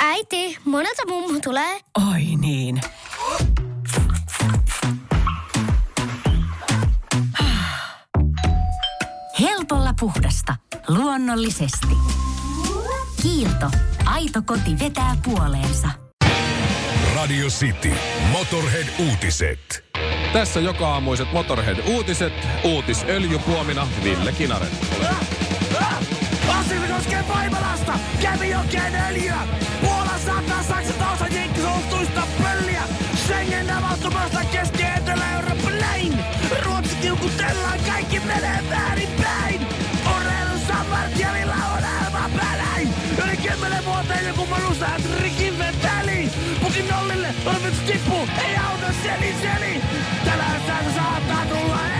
Äiti, 0.00 0.58
monelta 0.64 1.02
mummu 1.08 1.40
tulee? 1.40 1.80
Oi 2.12 2.22
niin. 2.40 2.80
Helpolla 9.40 9.94
puhdasta. 10.00 10.56
Luonnollisesti. 10.88 11.96
Kiilto. 13.22 13.70
Aito 14.04 14.42
koti 14.42 14.78
vetää 14.78 15.16
puoleensa. 15.24 15.88
Radio 17.14 17.46
City. 17.46 17.92
Motorhead-uutiset. 18.32 19.84
Tässä 20.32 20.60
joka 20.60 20.88
aamuiset 20.88 21.32
Motorhead-uutiset. 21.32 22.32
Uutisöljypuomina 22.64 23.86
Ville 24.04 24.32
Kinaren. 24.32 24.70
Koskee 27.24 27.34
Paimalasta! 27.34 27.92
Kemijokeen 28.20 28.94
öljyä! 28.94 29.38
Puolan 29.80 30.20
saattaa 30.26 30.62
Saksasta 30.62 31.10
osa 31.10 31.26
jenkkisoustuista 31.26 32.22
pölliä! 32.42 32.82
Schengen 33.16 33.70
avautumasta 33.70 34.44
keski 34.52 34.82
etelä 34.82 35.24
näin! 35.80 36.24
Ruotsi 36.64 36.96
kiukutellaan, 36.96 37.78
kaikki 37.86 38.20
menee 38.20 38.64
väärin 38.70 39.08
päin! 39.22 39.66
Urheilun 40.16 40.60
sammart 40.66 41.18
jäljellä 41.18 41.54
on 41.54 41.84
aivan 41.84 42.30
päläin! 42.30 42.88
Yli 43.24 43.36
kymmenen 43.36 43.84
vuoteen 43.84 44.26
joku 44.26 44.46
manusta 44.46 44.86
rikin 45.20 45.58
veteli! 45.58 46.30
Pukin 46.62 46.88
nollille, 46.88 47.34
odotus 47.46 47.78
tippu, 47.86 48.28
ei 48.48 48.56
auta 48.56 48.92
seli 49.02 49.34
seli! 49.42 49.82
Säässä 50.24 50.94
saattaa 50.94 51.46
tulla 51.46 51.93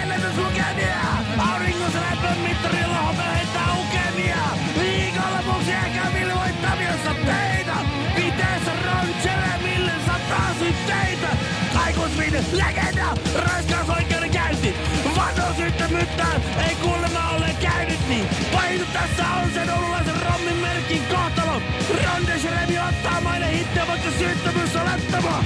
legenda, 12.53 13.17
raiskaus 13.35 13.89
oikeudenkäynti! 13.89 14.75
Vanno 15.17 15.55
syyttömyyttään, 15.57 16.43
ei 16.69 16.75
kuulemma 16.75 17.31
ole 17.31 17.57
käynyt 17.61 18.09
niin! 18.09 18.29
Pahinta 18.53 18.87
tässä 18.93 19.27
on 19.29 19.51
sen 19.55 19.71
oululaisen 19.71 20.23
rommin 20.23 20.57
merkin 20.57 21.03
kohtalo! 21.07 21.63
Ron 22.05 22.27
de 22.27 22.37
Jeremy 22.45 22.79
ottaa 22.89 23.21
mainen 23.21 23.51
hittiä, 23.51 23.87
vaikka 23.87 24.11
syyttömyys 24.19 24.77
olettama! 24.77 25.45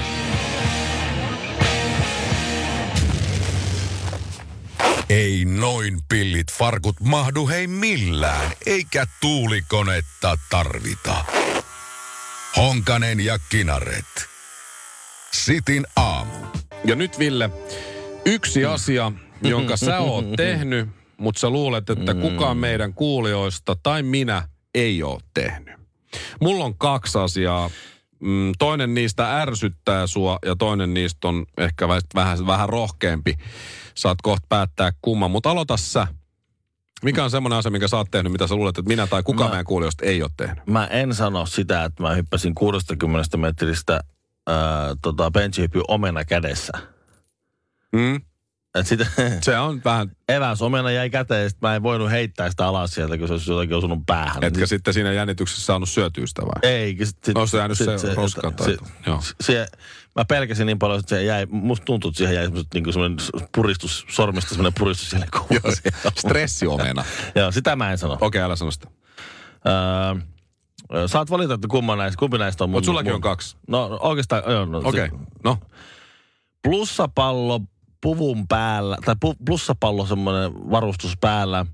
Ei 5.08 5.44
noin 5.44 5.98
pillit 6.08 6.52
farkut 6.52 7.00
mahdu 7.00 7.46
hei 7.46 7.66
millään, 7.66 8.52
eikä 8.66 9.06
tuulikonetta 9.20 10.38
tarvita. 10.50 11.24
Honkanen 12.56 13.20
ja 13.20 13.38
Kinaret. 13.48 14.28
Sitin 15.33 15.86
aamu. 15.96 16.47
Ja 16.89 16.94
nyt 16.94 17.19
Ville, 17.19 17.50
yksi 18.27 18.64
asia, 18.64 19.12
jonka 19.42 19.77
sä 19.77 19.98
oot 19.98 20.25
tehnyt, 20.36 20.89
mutta 21.17 21.41
sä 21.41 21.50
luulet, 21.50 21.91
että 21.91 22.14
kukaan 22.14 22.56
meidän 22.56 22.95
kuulijoista 22.95 23.77
tai 23.83 24.03
minä 24.03 24.48
ei 24.75 25.03
ole 25.03 25.20
tehnyt. 25.34 25.75
Mulla 26.41 26.64
on 26.64 26.78
kaksi 26.78 27.19
asiaa. 27.19 27.70
Mm, 28.20 28.53
Toinen 28.58 28.95
niistä 28.95 29.41
ärsyttää 29.41 30.06
sua 30.06 30.39
ja 30.45 30.56
toinen 30.56 30.95
niistä 30.95 31.28
on 31.28 31.47
ehkä 31.58 31.86
väh- 31.86 32.14
vähän, 32.14 32.47
vähän 32.47 32.69
rohkeampi. 32.69 33.34
Saat 33.95 34.19
kohta 34.23 34.47
päättää 34.48 34.92
kumman, 35.02 35.30
mutta 35.30 35.50
aloita 35.50 35.77
sä. 35.77 36.06
Mikä 37.05 37.25
on 37.25 37.30
semmoinen 37.30 37.58
asia, 37.58 37.70
minkä 37.70 37.89
sä 37.89 37.97
oot 37.97 38.11
tehnyt, 38.11 38.33
mitä 38.33 38.47
sä 38.47 38.55
luulet, 38.55 38.78
että 38.78 38.89
minä 38.89 39.06
tai 39.06 39.23
kukaan 39.23 39.50
Mä- 39.50 39.52
meidän 39.52 39.67
kuulijoista 39.67 40.06
ei 40.06 40.23
ole 40.23 40.30
tehnyt? 40.36 40.67
Mä 40.67 40.86
en 40.86 41.14
sano 41.14 41.47
sitä, 41.47 41.84
että 41.84 42.02
mä 42.02 42.14
hyppäsin 42.14 42.55
60 42.55 43.36
metristä 43.36 44.00
ää, 44.48 44.96
tota, 45.02 45.30
benchihyppy 45.30 45.80
omena 45.88 46.24
kädessä. 46.24 46.73
Mm? 47.92 48.20
Et 48.74 48.86
sitä, 48.86 49.06
Se 49.40 49.58
on 49.58 49.80
vähän, 49.84 50.11
eväs 50.28 50.62
omena 50.62 50.90
jäi 50.90 51.11
käteen, 51.11 51.42
ja 51.42 51.50
sit 51.50 51.61
mä 51.61 51.74
en 51.74 51.83
voinut 51.83 52.11
heittää 52.11 52.50
sitä 52.50 52.67
alas 52.67 52.90
sieltä, 52.90 53.18
kun 53.18 53.27
se 53.27 53.33
olisi 53.33 53.50
jotenkin 53.50 53.77
osunut 53.77 53.98
päähän. 54.06 54.45
etkä 54.45 54.67
sitten 54.67 54.95
siinä 54.95 55.12
jännityksessä 55.12 55.67
saanut 55.67 55.89
syötyä 55.89 56.27
sitä 56.27 56.42
vai? 56.42 56.70
Ei, 56.73 56.96
kun 56.96 57.06
sit, 57.06 57.24
sit, 57.24 57.36
Olis 57.36 57.50
se 57.50 57.58
jäänyt 57.58 57.78
se 57.78 58.14
roskan 58.14 58.50
se, 58.50 58.56
taito? 58.56 58.84
Joo. 59.06 59.20
se, 59.20 59.34
se, 59.40 59.67
mä 60.17 60.24
pelkäsin 60.24 60.67
niin 60.67 60.78
paljon, 60.78 61.00
että 61.00 61.11
se 61.11 61.24
jäi, 61.24 61.46
musta 61.50 61.84
tuntuu, 61.84 62.08
että 62.08 62.18
siihen 62.18 62.34
jäi 62.34 62.44
semmoset, 62.44 62.68
niin 62.74 62.92
semmoinen 62.92 63.18
puristus, 63.55 64.06
sormista 64.08 64.48
semmoinen 64.48 64.73
puristus 64.78 65.11
siellä 65.11 65.27
kuva. 65.33 65.73
Stressiomena. 66.17 67.05
Joo, 67.34 67.52
sitä 67.52 67.77
mä 67.77 67.92
en 67.92 67.98
sano. 67.98 68.14
Okei, 68.14 68.27
okay, 68.27 68.40
älä 68.40 68.56
sano 68.56 68.70
sitä. 68.70 68.89
Öö, 69.67 70.23
saat 71.06 71.30
valita, 71.30 71.54
että 71.54 71.68
kumman 71.68 71.98
näistä, 71.98 72.18
kumpi 72.18 72.38
näistä 72.38 72.64
on 72.64 72.70
mun. 72.70 72.76
Mutta 72.76 72.86
sullakin 72.86 73.12
mun, 73.12 73.14
on 73.14 73.20
kaksi. 73.20 73.56
No 73.68 73.98
oikeastaan, 74.02 74.42
joo. 74.46 74.64
No, 74.64 74.78
Okei, 74.84 75.06
okay. 75.06 75.18
no. 75.44 75.58
plussapallo 76.62 77.60
puvun 78.00 78.48
päällä, 78.48 78.96
tai 79.04 79.14
pu, 79.20 79.34
plussapallo 79.46 80.06
semmoinen 80.06 80.70
varustus 80.70 81.16
päällä, 81.20 81.66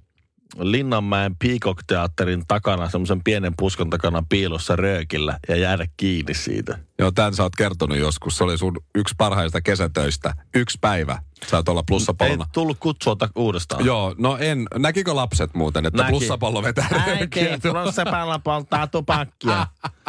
Linnanmäen 0.59 1.37
Peacock-teatterin 1.37 2.45
takana, 2.49 2.91
semmoisen 2.91 3.25
pienen 3.25 3.53
puskon 3.59 3.91
takana 3.91 4.23
piilossa 4.29 4.77
röökillä 4.77 5.39
ja 5.49 5.57
jäädä 5.57 5.87
kiinni 5.97 6.35
siitä. 6.35 6.79
Joo, 6.99 7.11
tämän 7.13 7.35
sä 7.35 7.43
oot 7.43 7.57
kertonut 7.57 7.99
joskus. 7.99 8.37
Se 8.39 8.45
oli 8.45 8.59
sun 8.59 8.77
yksi 8.95 9.15
parhaista 9.19 9.61
kesätöistä. 9.61 10.35
Yksi 10.55 10.79
päivä. 10.81 11.19
Saat 11.47 11.69
olla 11.69 11.81
Ei 11.81 11.85
plussapallona. 11.89 12.47
tullut 12.53 12.77
kutsua 12.81 13.17
ta- 13.17 13.29
uudestaan. 13.37 13.85
Joo, 13.85 14.15
no 14.19 14.37
en. 14.41 14.67
Näkikö 14.79 15.15
lapset 15.17 15.55
muuten, 15.55 15.87
että 15.87 16.03
Näki. 16.03 16.11
plussapallo 16.11 16.63
vetää 16.63 16.89
Äiti, 16.93 17.11
röökiä? 17.11 17.59
plussapallo 17.73 18.39
polttaa 18.39 18.87
tupakkia. 18.87 19.67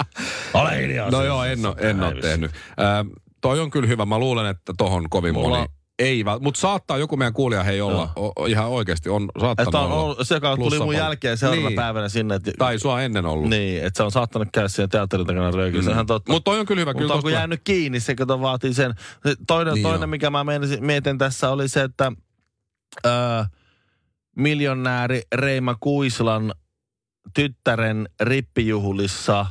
Ole 0.53 0.81
hiljaa. 0.81 1.11
No 1.11 1.23
joo, 1.23 1.43
en 1.43 1.65
ole, 1.65 1.75
en 1.79 2.03
ole 2.03 2.21
tehnyt. 2.21 2.51
Äh, 2.51 3.21
toi 3.41 3.59
on 3.59 3.69
kyllä 3.69 3.87
hyvä. 3.87 4.05
Mä 4.05 4.19
luulen, 4.19 4.45
että 4.45 4.73
tohon 4.77 5.09
kovin 5.09 5.33
Mulla- 5.33 5.57
moni 5.57 5.69
ei, 5.99 6.23
mutta 6.39 6.59
saattaa 6.59 6.97
joku 6.97 7.17
meidän 7.17 7.33
kuulija 7.33 7.63
hei 7.63 7.81
olla, 7.81 8.09
o, 8.15 8.31
o, 8.35 8.45
ihan 8.45 8.67
oikeasti 8.67 9.09
on 9.09 9.29
saattanut 9.39 9.67
Että 9.73 9.79
on, 9.79 9.91
olla. 9.91 10.23
se, 10.23 10.35
joka 10.35 10.57
tuli 10.57 10.79
mun 10.79 10.95
jälkeen 10.95 11.37
seuraavana 11.37 11.69
Niin. 11.69 11.75
päivänä 11.75 12.09
sinne. 12.09 12.35
Että, 12.35 12.51
Tai 12.57 12.79
sua 12.79 13.01
ennen 13.01 13.25
ollut. 13.25 13.49
Niin, 13.49 13.83
että 13.83 13.97
se 13.97 14.03
on 14.03 14.11
saattanut 14.11 14.47
käydä 14.53 14.67
siinä 14.67 14.87
teatterin 14.87 15.25
takana 15.27 15.51
röökillä. 15.51 15.95
Mm. 16.01 16.05
Totta. 16.05 16.31
Mutta 16.31 16.51
toi 16.51 16.59
on 16.59 16.65
kyllä 16.65 16.79
hyvä. 16.79 16.93
Mutta 16.93 17.03
on 17.05 17.09
kun 17.21 17.31
tosta- 17.31 17.37
jäänyt 17.39 17.61
kiinni, 17.63 17.99
se 17.99 18.15
kato 18.15 18.41
vaatii 18.41 18.73
sen. 18.73 18.93
Se 19.27 19.35
Toinen, 19.47 19.73
Niin 19.73 19.83
toinen 19.83 20.09
mikä 20.09 20.29
mä 20.29 20.45
mietin 20.81 21.17
tässä 21.17 21.49
oli 21.49 21.67
se, 21.69 21.81
että 21.81 22.11
öö, 23.05 23.11
miljonääri 24.35 25.21
Reima 25.35 25.75
Kuislan 25.79 26.53
tyttären 27.33 28.09
rippijuhlissa 28.21 29.45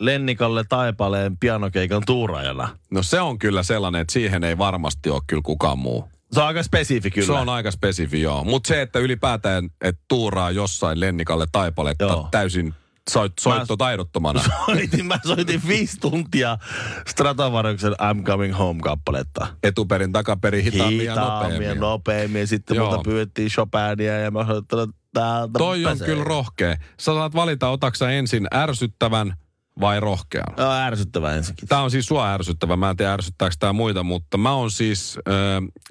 Lennikalle 0.00 0.64
Taipaleen 0.68 1.38
pianokeikan 1.38 2.02
tuuraajana. 2.06 2.78
No 2.90 3.02
se 3.02 3.20
on 3.20 3.38
kyllä 3.38 3.62
sellainen, 3.62 4.00
että 4.00 4.12
siihen 4.12 4.44
ei 4.44 4.58
varmasti 4.58 5.10
ole 5.10 5.22
kyllä 5.26 5.42
kukaan 5.44 5.78
muu. 5.78 6.08
Se 6.32 6.40
on 6.40 6.46
aika 6.46 6.62
spesifi 6.62 7.10
kyllä. 7.10 7.26
Se 7.26 7.32
on 7.32 7.48
aika 7.48 7.70
spesifi, 7.70 8.22
joo. 8.22 8.44
Mutta 8.44 8.68
se, 8.68 8.82
että 8.82 8.98
ylipäätään, 8.98 9.70
että 9.80 10.02
tuuraa 10.08 10.50
jossain 10.50 11.00
Lennikalle 11.00 11.46
taipaletta 11.52 12.04
Joo. 12.04 12.28
täysin 12.30 12.74
soit, 13.10 13.32
soitto 13.40 13.76
taidottomana. 13.76 14.40
soitin, 14.66 15.06
mä 15.06 15.18
soitin 15.26 15.62
viisi 15.68 16.00
tuntia 16.00 16.58
Stratovarjoksen 17.06 17.92
I'm 17.92 18.22
Coming 18.22 18.58
Home 18.58 18.80
kappaletta. 18.80 19.46
Etuperin, 19.62 20.12
takaperin, 20.12 20.64
hitaammin, 20.64 21.04
ja 21.04 21.14
nopeammin. 21.14 21.68
ja 21.68 21.74
nopeammin. 21.74 22.40
Ja 22.40 22.46
sitten 22.46 22.74
Joo. 22.74 22.86
multa 22.86 23.02
pyydettiin 23.02 23.48
Chopinia 23.48 24.18
ja 24.18 24.30
mä 24.30 24.42
sanoin, 24.42 24.62
että 24.62 24.76
täältä 25.12 25.58
Toi 25.58 25.86
on 25.86 25.98
kyllä 25.98 26.24
rohkea. 26.24 26.76
Sä 27.00 27.14
saat 27.14 27.34
valita, 27.34 27.68
otaksa 27.68 28.10
ensin 28.10 28.46
ärsyttävän 28.54 29.36
vai 29.80 30.00
rohkean. 30.00 30.54
Joo, 30.56 30.72
ärsyttävää 30.72 31.34
ensinnäkin. 31.34 31.68
Tämä 31.68 31.82
on 31.82 31.90
siis 31.90 32.06
sua 32.06 32.32
ärsyttävä. 32.32 32.76
Mä 32.76 32.90
en 32.90 32.96
tiedä 32.96 33.12
ärsyttääkö 33.12 33.56
tämä 33.58 33.72
muita, 33.72 34.02
mutta 34.02 34.38
mä 34.38 34.52
oon 34.52 34.70
siis 34.70 35.18
äh, 35.28 35.34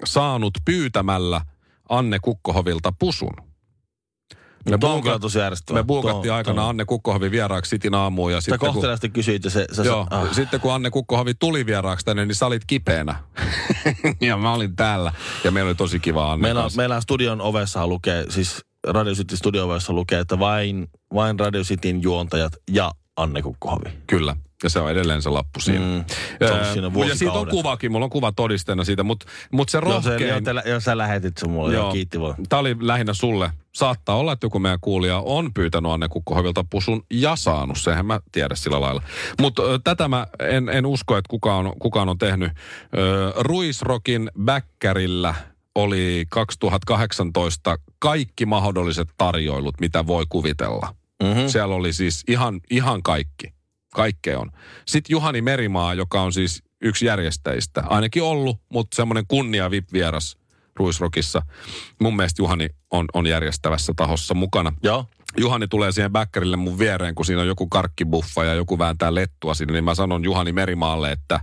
saanut 0.04 0.52
pyytämällä 0.64 1.40
Anne 1.88 2.18
Kukkohovilta 2.18 2.92
pusun. 2.98 3.32
Me, 4.70 4.76
buuka- 4.76 5.72
me 5.72 5.84
buukattiin 5.84 6.32
aikana 6.32 6.62
tuo- 6.62 6.68
Anne 6.70 6.84
Kukkohovin 6.84 7.30
vieraaksi 7.30 7.68
Sitin 7.68 7.94
aamuun. 7.94 8.32
Ja 8.32 8.40
Sä 8.40 8.44
sitten 8.44 8.72
kun, 8.72 9.10
kysyit 9.12 9.44
ja 9.44 9.50
se... 9.50 9.66
se 9.72 9.82
joo, 9.82 10.06
ah. 10.10 10.32
sitten 10.32 10.60
kun 10.60 10.72
Anne 10.72 10.90
Kukkohovi 10.90 11.34
tuli 11.34 11.66
vieraaksi 11.66 12.04
tänne, 12.04 12.26
niin 12.26 12.34
sä 12.34 12.46
olit 12.46 12.62
kipeänä. 12.66 13.16
ja 14.20 14.36
mä 14.36 14.52
olin 14.52 14.76
täällä. 14.76 15.12
Ja 15.44 15.50
meillä 15.50 15.68
oli 15.68 15.74
tosi 15.74 16.00
kiva 16.00 16.32
Anne 16.32 16.42
meillä, 16.42 16.60
kanssa. 16.62 16.76
meillä 16.76 16.96
on 16.96 17.02
studion 17.02 17.40
ovessa 17.40 17.86
lukee, 17.86 18.24
siis 18.28 18.64
Radio 18.88 19.14
City 19.14 19.36
studion 19.36 19.66
ovessa 19.66 19.92
lukee, 19.92 20.20
että 20.20 20.38
vain, 20.38 20.88
vain 21.14 21.40
Radio 21.40 21.62
Cityn 21.62 22.02
juontajat 22.02 22.52
ja 22.70 22.90
Anne 23.16 23.42
Kukkohovi. 23.42 23.90
Kyllä. 24.06 24.36
Ja 24.62 24.70
se 24.70 24.78
on 24.78 24.90
edelleen 24.90 25.22
se 25.22 25.30
lappu 25.30 25.60
siinä. 25.60 25.86
Mm. 25.86 26.04
Se 26.38 26.52
on 26.52 26.58
Öö, 26.58 26.72
siinä 26.72 26.90
ja 27.08 27.14
siitä 27.14 27.32
on 27.32 27.48
kuvakin, 27.48 27.92
mulla 27.92 28.04
on 28.04 28.10
kuva 28.10 28.32
todisteena 28.32 28.84
siitä, 28.84 29.02
mutta 29.02 29.26
mut 29.52 29.68
se 29.68 29.78
Joo, 29.78 30.02
se, 30.02 30.10
rohkein... 30.10 30.30
joo, 30.30 30.40
te, 30.40 30.70
joo, 30.70 30.80
sä 30.80 30.98
lähetit 30.98 31.38
sen 31.38 31.50
mulle, 31.50 31.74
joo, 31.74 31.92
kiitti 31.92 32.20
vaan. 32.20 32.34
Tämä 32.48 32.60
oli 32.60 32.76
lähinnä 32.80 33.14
sulle. 33.14 33.50
Saattaa 33.74 34.16
olla, 34.16 34.32
että 34.32 34.46
joku 34.46 34.58
meidän 34.58 34.78
kuulija 34.80 35.18
on 35.18 35.54
pyytänyt 35.54 35.92
Anne 35.92 36.08
Kukkohovilta 36.08 36.64
pusun 36.70 37.02
ja 37.10 37.36
saanut. 37.36 37.78
Sehän 37.78 38.06
mä 38.06 38.20
tiedä 38.32 38.54
sillä 38.54 38.80
lailla. 38.80 39.02
Mutta 39.40 39.62
tätä 39.84 40.08
mä 40.08 40.26
en, 40.40 40.68
en 40.68 40.86
usko, 40.86 41.16
että 41.16 41.30
kukaan, 41.30 41.72
kukaan 41.78 42.08
on 42.08 42.18
tehnyt. 42.18 42.52
Ö, 42.98 43.32
Ruisrokin 43.36 44.30
Bäkkärillä 44.44 45.34
oli 45.74 46.26
2018 46.30 47.78
kaikki 47.98 48.46
mahdolliset 48.46 49.08
tarjoilut, 49.18 49.80
mitä 49.80 50.06
voi 50.06 50.24
kuvitella. 50.28 50.94
Mm-hmm. 51.22 51.48
Siellä 51.48 51.74
oli 51.74 51.92
siis 51.92 52.24
ihan, 52.28 52.60
ihan 52.70 53.02
kaikki. 53.02 53.54
Kaikkea 53.94 54.38
on. 54.38 54.50
Sitten 54.86 55.14
Juhani 55.14 55.42
Merimaa, 55.42 55.94
joka 55.94 56.22
on 56.22 56.32
siis 56.32 56.62
yksi 56.80 57.06
järjestäjistä. 57.06 57.82
Ainakin 57.86 58.22
ollut, 58.22 58.60
mutta 58.68 58.96
semmoinen 58.96 59.24
kunnia 59.28 59.70
VIP-vieras 59.70 60.36
Ruisrokissa. 60.76 61.42
Mun 62.00 62.16
mielestä 62.16 62.42
Juhani 62.42 62.68
on, 62.90 63.06
on 63.14 63.26
järjestävässä 63.26 63.92
tahossa 63.96 64.34
mukana. 64.34 64.72
Joo. 64.82 65.06
Juhani 65.36 65.68
tulee 65.68 65.92
siihen 65.92 66.12
bäkkärille 66.12 66.56
mun 66.56 66.78
viereen, 66.78 67.14
kun 67.14 67.24
siinä 67.24 67.40
on 67.40 67.48
joku 67.48 67.66
karkkibuffa 67.66 68.44
ja 68.44 68.54
joku 68.54 68.78
vääntää 68.78 69.14
lettua 69.14 69.54
sinne, 69.54 69.72
niin 69.72 69.84
mä 69.84 69.94
sanon 69.94 70.24
Juhani 70.24 70.52
Merimaalle, 70.52 71.12
että 71.12 71.40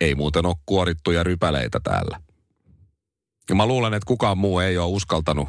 ei 0.00 0.14
muuten 0.14 0.46
ole 0.46 0.54
kuorittuja 0.66 1.24
rypäleitä 1.24 1.80
täällä. 1.84 2.20
Ja 3.48 3.54
mä 3.54 3.66
luulen, 3.66 3.94
että 3.94 4.06
kukaan 4.06 4.38
muu 4.38 4.58
ei 4.58 4.78
ole 4.78 4.92
uskaltanut 4.92 5.48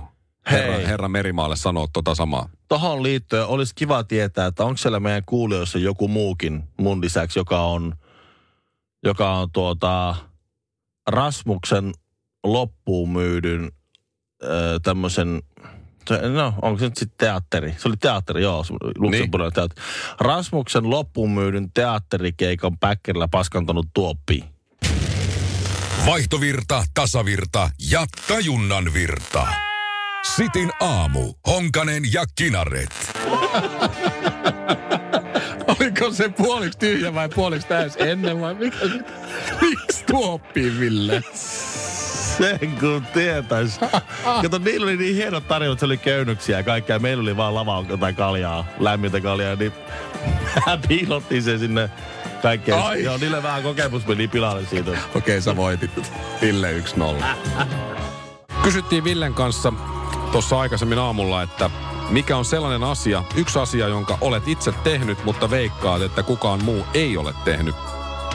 herra, 0.52 0.74
Hei. 0.74 0.86
herra 0.88 1.08
Merimaalle 1.08 1.56
sanoa 1.56 1.88
tota 1.94 2.16
samaa. 2.16 2.50
Tohon 2.68 3.04
liittyen 3.04 3.46
olisi 3.46 3.76
kiva 3.76 4.04
tietää, 4.04 4.46
että 4.46 4.64
onko 4.64 4.78
siellä 4.78 5.00
meidän 5.00 5.24
kuulijoissa 5.26 5.80
joku 5.80 6.08
muukin 6.08 6.64
mun 6.78 7.02
lisäksi, 7.02 7.40
joka 7.40 7.62
on, 7.62 7.96
joka 9.04 9.34
on 9.34 9.52
tuota 9.52 10.16
Rasmuksen 11.08 11.94
loppuun 12.44 13.10
myydyn 13.10 13.72
öö, 14.44 14.80
tämmöisen, 14.80 15.44
se- 16.08 16.30
no 16.30 16.54
onko 16.62 16.80
se 16.80 16.86
nyt 16.86 16.98
sitten 16.98 17.18
teatteri? 17.18 17.76
Se 17.78 17.88
oli 17.88 17.98
teatteri, 17.98 18.42
joo, 18.42 18.66
Luxemburgin 18.98 19.54
teatteri. 19.54 19.88
Rasmuksen 20.20 20.90
loppuun 20.90 21.32
myydyn 21.32 21.72
teatterikeikan 21.74 22.78
päkkärillä 22.78 23.28
paskantanut 23.28 23.86
tuoppi. 23.94 24.44
Vaihtovirta, 26.06 26.84
tasavirta 26.94 27.70
ja 27.90 28.06
tajunnan 28.28 28.94
virta. 28.94 29.69
Sitin 30.24 30.72
aamu. 30.80 31.34
Honkanen 31.48 32.04
ja 32.14 32.24
Kinaret. 32.36 32.90
Oliko 35.80 36.12
se 36.12 36.30
puoliksi 36.30 36.80
tyhjä 36.80 37.14
vai 37.14 37.30
puoliksi 37.30 37.68
täys 37.68 37.94
ennen 37.98 38.42
vai 38.42 38.54
mikä? 38.54 38.78
Miksi 39.62 40.06
tuoppiin, 40.06 40.80
Ville? 40.80 41.24
Sen 41.34 42.78
kun 42.80 43.06
tietäis. 43.14 43.80
Kato, 44.42 44.58
niillä 44.58 44.84
oli 44.84 44.98
niin 44.98 45.16
hienot 45.16 45.48
tarjoukset, 45.48 45.80
se 45.80 45.86
oli 45.86 45.98
köynnöksiä 45.98 46.58
ja 46.58 46.64
kaikkea. 46.64 47.00
Meillä 47.00 47.22
oli 47.22 47.38
vaan 47.38 47.56
lava 47.56 47.86
jotain 47.90 48.16
kaljaa, 48.16 48.66
lämmintä 48.80 49.22
kaljaa, 49.22 49.56
niin 49.56 49.74
hän 50.66 50.82
piilottiin 50.88 51.44
se 51.44 51.58
sinne 51.58 51.90
kaikkeen. 52.42 52.80
Ai. 52.80 53.04
Joo, 53.04 53.18
niille 53.18 53.44
vähän 53.44 53.64
kokemus 53.64 54.08
meni 54.08 54.28
pilalle 54.28 54.66
siitä. 54.66 54.92
Okei, 55.16 55.42
sä 55.42 55.56
voitit. 55.56 55.92
Ville 56.42 56.80
1-0. 56.80 57.24
Kysyttiin 58.64 59.04
Villen 59.04 59.34
kanssa 59.34 59.74
tuossa 60.32 60.60
aikaisemmin 60.60 61.00
aamulla, 61.00 61.44
että 61.44 61.70
mikä 62.10 62.38
on 62.38 62.46
sellainen 62.46 62.84
asia, 62.84 63.24
yksi 63.36 63.60
asia, 63.60 63.88
jonka 63.88 64.18
olet 64.22 64.48
itse 64.48 64.72
tehnyt, 64.72 65.26
mutta 65.26 65.50
veikkaat, 65.50 66.02
että 66.02 66.24
kukaan 66.24 66.64
muu 66.64 66.86
ei 66.94 67.18
ole 67.18 67.34
tehnyt. 67.46 67.76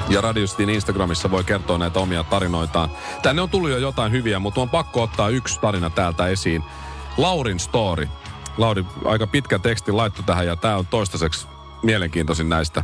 Ja 0.09 0.21
Radiostin 0.21 0.71
Instagramissa 0.71 1.31
voi 1.31 1.45
kertoa 1.45 1.79
näitä 1.79 2.01
omia 2.01 2.25
tarinoitaan. 2.25 2.91
Tänne 3.23 3.43
on 3.43 3.49
tullut 3.49 3.71
jo 3.71 3.79
jotain 3.79 4.13
hyviä, 4.13 4.39
mutta 4.39 4.61
on 4.61 4.71
pakko 4.71 5.03
ottaa 5.03 5.29
yksi 5.29 5.61
tarina 5.61 5.91
täältä 5.91 6.27
esiin. 6.27 6.63
Laurin 7.17 7.61
story. 7.61 8.09
Lauri 8.59 8.85
aika 9.05 9.27
pitkä 9.27 9.59
teksti 9.59 9.93
laittoi 9.93 10.25
tähän 10.25 10.47
ja 10.47 10.57
tämä 10.57 10.77
on 10.77 10.87
toistaiseksi 10.87 11.47
mielenkiintoisin 11.83 12.49
näistä. 12.49 12.83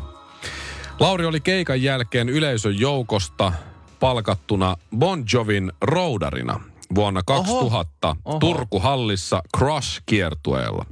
Lauri 1.01 1.27
oli 1.27 1.41
keikan 1.41 1.83
jälkeen 1.83 2.29
yleisön 2.29 2.79
joukosta 2.79 3.53
palkattuna 4.01 4.77
Bon 4.97 5.25
Jovin 5.33 5.73
roudarina 5.81 6.61
vuonna 6.95 7.23
2000 7.27 8.17
Oho. 8.25 8.39
Turku-hallissa 8.39 9.43
Crush-kiertueella. 9.57 10.85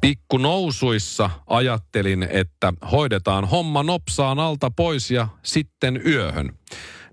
Pikku 0.00 0.38
nousuissa 0.38 1.30
ajattelin, 1.46 2.22
että 2.30 2.72
hoidetaan 2.92 3.44
homma 3.44 3.82
nopsaan 3.82 4.38
alta 4.38 4.70
pois 4.70 5.10
ja 5.10 5.28
sitten 5.42 6.02
yöhön. 6.06 6.58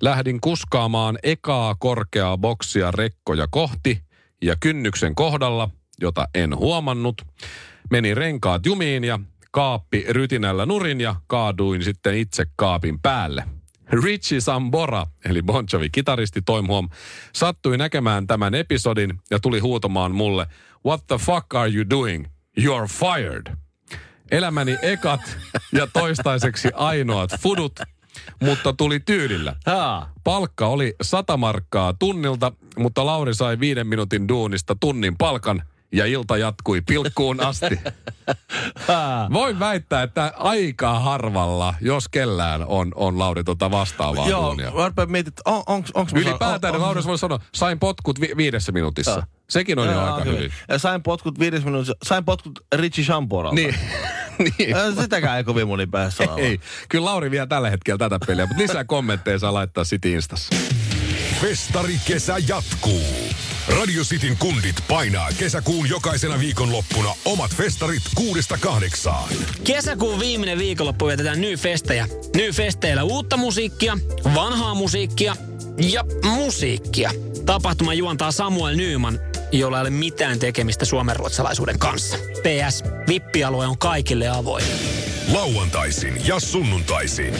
Lähdin 0.01 0.41
kuskaamaan 0.41 1.19
ekaa 1.23 1.75
korkeaa 1.75 2.37
boksia 2.37 2.91
rekkoja 2.91 3.47
kohti 3.51 4.01
ja 4.41 4.55
kynnyksen 4.59 5.15
kohdalla, 5.15 5.69
jota 6.01 6.27
en 6.35 6.57
huomannut, 6.57 7.21
meni 7.89 8.15
renkaat 8.15 8.65
jumiin 8.65 9.03
ja 9.03 9.19
kaappi 9.51 10.05
rytinällä 10.09 10.65
nurin 10.65 11.01
ja 11.01 11.15
kaaduin 11.27 11.83
sitten 11.83 12.17
itse 12.17 12.45
kaapin 12.55 12.99
päälle. 12.99 13.43
Richie 13.91 14.41
Sambora, 14.41 15.05
eli 15.25 15.41
Bon 15.41 15.65
Jovi 15.73 15.89
kitaristi 15.89 16.41
Toim 16.41 16.67
Huom, 16.67 16.89
sattui 17.33 17.77
näkemään 17.77 18.27
tämän 18.27 18.55
episodin 18.55 19.19
ja 19.31 19.39
tuli 19.39 19.59
huutamaan 19.59 20.11
mulle, 20.11 20.47
What 20.85 21.07
the 21.07 21.17
fuck 21.17 21.55
are 21.55 21.71
you 21.73 21.89
doing? 21.89 22.25
You're 22.59 22.87
fired. 22.87 23.55
Elämäni 24.31 24.77
ekat 24.81 25.37
ja 25.73 25.87
toistaiseksi 25.87 26.69
ainoat 26.75 27.29
fudut, 27.41 27.79
mutta 28.41 28.73
tuli 28.73 28.99
tyylillä. 28.99 29.55
Palkka 30.23 30.67
oli 30.67 30.95
100 31.01 31.37
markkaa 31.37 31.93
tunnilta, 31.93 32.51
mutta 32.77 33.05
Lauri 33.05 33.33
sai 33.33 33.59
viiden 33.59 33.87
minuutin 33.87 34.27
duunista 34.27 34.75
tunnin 34.79 35.17
palkan 35.17 35.63
ja 35.95 36.05
ilta 36.05 36.37
jatkui 36.37 36.81
pilkkuun 36.81 37.41
asti. 37.41 37.79
Voin 39.33 39.59
väittää, 39.59 40.03
että 40.03 40.33
aika 40.37 40.99
harvalla, 40.99 41.73
jos 41.81 42.09
kellään, 42.09 42.65
on, 42.67 42.91
on 42.95 43.19
Lauri 43.19 43.43
tota 43.43 43.71
vastaavaa 43.71 44.29
Joo, 44.29 44.43
duunia. 44.45 44.71
mä 44.71 44.87
rupean 44.87 45.11
miettimään, 45.11 45.37
että 45.37 45.51
on, 45.51 45.63
onks, 45.67 45.91
onks 45.93 46.13
mä 46.13 46.19
Ylipäätään 46.19 46.75
on, 46.75 46.81
Lauri 46.81 46.97
olisi 46.97 47.07
voinut 47.07 47.19
sanoa, 47.19 47.39
sain 47.55 47.79
potkut 47.79 48.21
vi- 48.21 48.37
viidessä 48.37 48.71
minuutissa. 48.71 49.27
Sekin 49.49 49.79
on 49.79 49.85
jo 49.87 49.91
Joo, 49.91 50.13
aika 50.13 50.31
hyvin. 50.31 50.51
Ja 50.67 50.79
sain 50.79 51.03
potkut 51.03 51.39
viides 51.39 51.65
minuutissa. 51.65 51.93
Sain 52.03 52.25
potkut 52.25 52.59
Richie 52.75 53.05
Shamporalta. 53.05 53.55
Niin. 53.55 53.75
niin. 54.57 54.75
Sitäkään 55.01 55.37
ei 55.37 55.43
kovin 55.43 55.67
moni 55.67 55.87
pääse 55.87 56.15
sanomaan. 56.17 56.39
Ei, 56.39 56.59
kyllä 56.89 57.05
Lauri 57.05 57.31
vie 57.31 57.47
tällä 57.47 57.69
hetkellä 57.69 57.97
tätä 57.97 58.19
peliä, 58.27 58.45
mutta 58.45 58.61
lisää 58.63 58.83
kommentteja 58.83 59.39
saa 59.39 59.53
laittaa 59.53 59.83
City 59.83 60.13
Instassa. 60.13 60.55
Festari 61.41 61.99
kesä 62.07 62.35
jatkuu. 62.47 63.24
Radio 63.67 64.03
Cityn 64.03 64.37
kundit 64.37 64.75
painaa 64.87 65.29
kesäkuun 65.37 65.89
jokaisena 65.89 66.39
viikonloppuna 66.39 67.09
omat 67.25 67.55
festarit 67.55 68.03
kuudesta 68.15 68.57
kahdeksaan. 68.57 69.29
Kesäkuun 69.63 70.19
viimeinen 70.19 70.57
viikonloppu 70.57 71.07
vietetään 71.07 71.41
Ny-festejä. 71.41 72.07
Ny-festeillä 72.35 73.03
uutta 73.03 73.37
musiikkia, 73.37 73.97
vanhaa 74.35 74.75
musiikkia 74.75 75.35
ja 75.91 76.05
musiikkia. 76.23 77.11
Tapahtuma 77.45 77.93
juontaa 77.93 78.31
Samuel 78.31 78.75
Nyman, 78.75 79.19
jolla 79.51 79.77
ei 79.77 79.81
ole 79.81 79.89
mitään 79.89 80.39
tekemistä 80.39 80.85
suomenruotsalaisuuden 80.85 81.79
kanssa. 81.79 82.17
PS, 82.17 82.83
vippialue 83.07 83.67
on 83.67 83.77
kaikille 83.77 84.27
avoin. 84.27 84.65
Lauantaisin 85.33 86.27
ja 86.27 86.39
sunnuntaisin. 86.39 87.33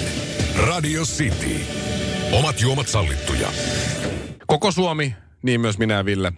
Radio 0.57 1.03
City. 1.03 1.59
Omat 2.31 2.61
juomat 2.61 2.87
sallittuja. 2.87 3.47
Koko 4.47 4.71
Suomi, 4.71 5.15
niin 5.45 5.61
myös 5.61 5.77
minä 5.77 5.93
ja 5.93 6.05
Ville, 6.05 6.31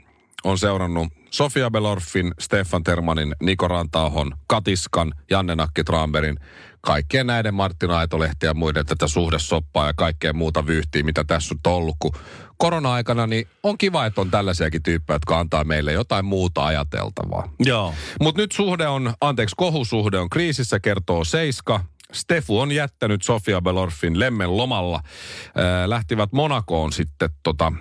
on 0.44 0.58
seurannut 0.58 1.08
Sofia 1.32 1.72
Belorfin, 1.72 2.34
Stefan 2.40 2.84
Termanin, 2.84 3.36
Niko 3.42 3.68
Rantaahon, 3.68 4.32
Katiskan, 4.48 5.14
Janne 5.30 5.56
Nakki 5.56 5.84
Tramberin, 5.84 6.40
kaikkien 6.82 7.28
näiden 7.28 7.54
Martina 7.54 7.98
Aitolehti 7.98 8.46
ja 8.46 8.54
muiden 8.54 8.86
tätä 8.86 9.08
suhdesoppaa 9.08 9.88
ja 9.88 9.94
kaikkea 9.94 10.34
muuta 10.34 10.68
vyyhtiä, 10.68 11.04
mitä 11.04 11.24
tässä 11.24 11.56
on 11.66 11.74
ollut. 11.74 11.96
Kun 12.00 12.12
korona-aikana 12.58 13.28
niin 13.28 13.48
on 13.64 13.78
kiva, 13.78 14.06
että 14.06 14.22
on 14.22 14.32
tällaisiakin 14.32 14.84
tyyppejä, 14.84 15.16
jotka 15.16 15.40
antaa 15.40 15.64
meille 15.64 15.94
jotain 15.94 16.26
muuta 16.26 16.66
ajateltavaa. 16.66 17.50
Joo. 17.60 17.94
Mutta 18.22 18.42
nyt 18.42 18.52
suhde 18.52 18.88
on, 18.88 19.14
anteeksi, 19.22 19.56
kohusuhde 19.58 20.20
on 20.20 20.30
kriisissä, 20.30 20.80
kertoo 20.80 21.24
Seiska. 21.24 21.84
Stefu 22.14 22.60
on 22.60 22.72
jättänyt 22.72 23.22
Sofia 23.22 23.62
Belorfin 23.62 24.20
lemmen 24.20 24.58
lomalla. 24.58 25.00
Äh, 25.06 25.88
lähtivät 25.88 26.34
Monakoon 26.34 26.94
sitten 26.94 27.30
tota, 27.44 27.74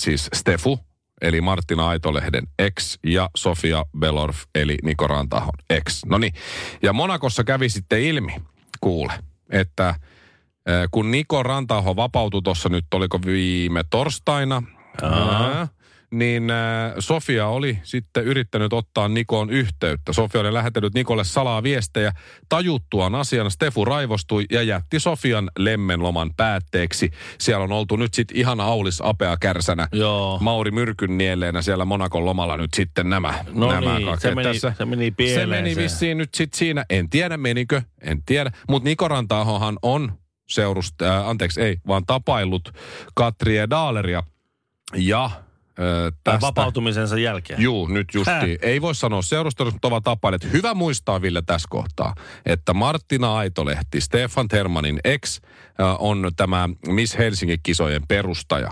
siis 0.00 0.28
Stefu, 0.34 0.80
eli 1.20 1.40
Martina 1.40 1.88
Aitolehden 1.88 2.46
ex, 2.58 2.98
ja 3.06 3.30
Sofia 3.36 3.84
Belorf, 3.98 4.42
eli 4.54 4.76
Niko 4.82 5.06
Rantahon 5.06 5.54
ex. 5.70 6.04
No 6.06 6.18
niin, 6.18 6.32
ja 6.82 6.92
Monakossa 6.92 7.44
kävi 7.44 7.68
sitten 7.68 8.02
ilmi, 8.02 8.36
kuule, 8.80 9.12
että 9.50 9.94
kun 10.90 11.10
Niko 11.10 11.42
Rantaho 11.42 11.96
vapautui 11.96 12.42
tuossa 12.42 12.68
nyt, 12.68 12.84
oliko 12.94 13.20
viime 13.26 13.84
torstaina, 13.90 14.62
ää, 15.02 15.68
niin 16.10 16.50
äh, 16.50 16.92
Sofia 16.98 17.46
oli 17.46 17.78
sitten 17.82 18.24
yrittänyt 18.24 18.72
ottaa 18.72 19.08
Nikoon 19.08 19.50
yhteyttä. 19.50 20.12
Sofia 20.12 20.40
oli 20.40 20.52
lähetellyt 20.54 20.94
Nikolle 20.94 21.24
salaa 21.24 21.62
viestejä. 21.62 22.12
Tajuttuaan 22.48 23.14
asian 23.14 23.50
Stefu 23.50 23.84
raivostui 23.84 24.44
ja 24.50 24.62
jätti 24.62 25.00
Sofian 25.00 25.50
lemmenloman 25.58 26.30
päätteeksi. 26.36 27.10
Siellä 27.38 27.64
on 27.64 27.72
oltu 27.72 27.96
nyt 27.96 28.14
sitten 28.14 28.36
ihan 28.36 28.60
aulis 28.60 29.00
apea 29.04 29.36
kärsänä. 29.40 29.88
Joo. 29.92 30.38
Mauri 30.40 30.70
Myrkyn 30.70 31.18
nieleenä 31.18 31.62
siellä 31.62 31.84
Monakon 31.84 32.24
lomalla 32.24 32.56
nyt 32.56 32.74
sitten 32.76 33.10
nämä. 33.10 33.44
No 33.52 33.72
nämä 33.72 33.94
niin, 33.98 34.08
kaksi. 34.08 34.28
se 34.28 34.34
meni- 34.34 34.58
se 34.58 34.84
meni 34.84 35.10
pieleen 35.10 35.40
Se 35.40 35.46
meni 35.62 35.74
se. 35.74 35.82
vissiin 35.82 36.18
nyt 36.18 36.34
sitten 36.34 36.58
siinä. 36.58 36.84
En 36.90 37.10
tiedä 37.10 37.36
menikö, 37.36 37.82
en 38.00 38.22
tiedä. 38.26 38.50
Mutta 38.68 38.88
Niko 38.88 39.08
Rantaahohan 39.08 39.78
on 39.82 40.12
seurusta, 40.48 41.18
äh, 41.20 41.28
anteeksi 41.28 41.60
ei, 41.60 41.76
vaan 41.86 42.06
tapaillut 42.06 42.72
Katri 43.14 43.56
Daaleria 43.70 44.22
ja 44.94 45.30
ö, 45.80 46.12
Tai 46.24 46.32
tästä. 46.34 46.46
vapautumisensa 46.46 47.18
jälkeen. 47.18 47.62
Juu, 47.62 47.86
nyt 47.86 48.08
justiin. 48.14 48.58
Ei 48.62 48.82
voi 48.82 48.94
sanoa 48.94 49.22
seurustelusta, 49.22 49.74
mutta 49.74 49.88
ovat 49.88 50.04
tapaan, 50.04 50.34
että 50.34 50.48
hyvä 50.48 50.74
muistaa 50.74 51.22
Ville 51.22 51.42
tässä 51.46 51.66
kohtaa, 51.70 52.14
että 52.46 52.74
Marttina 52.74 53.36
Aitolehti, 53.36 54.00
Stefan 54.00 54.48
Termanin 54.48 55.00
ex, 55.04 55.40
on 55.98 56.30
tämä 56.36 56.68
Miss 56.86 57.18
Helsingin 57.18 57.60
kisojen 57.62 58.02
perustaja. 58.08 58.70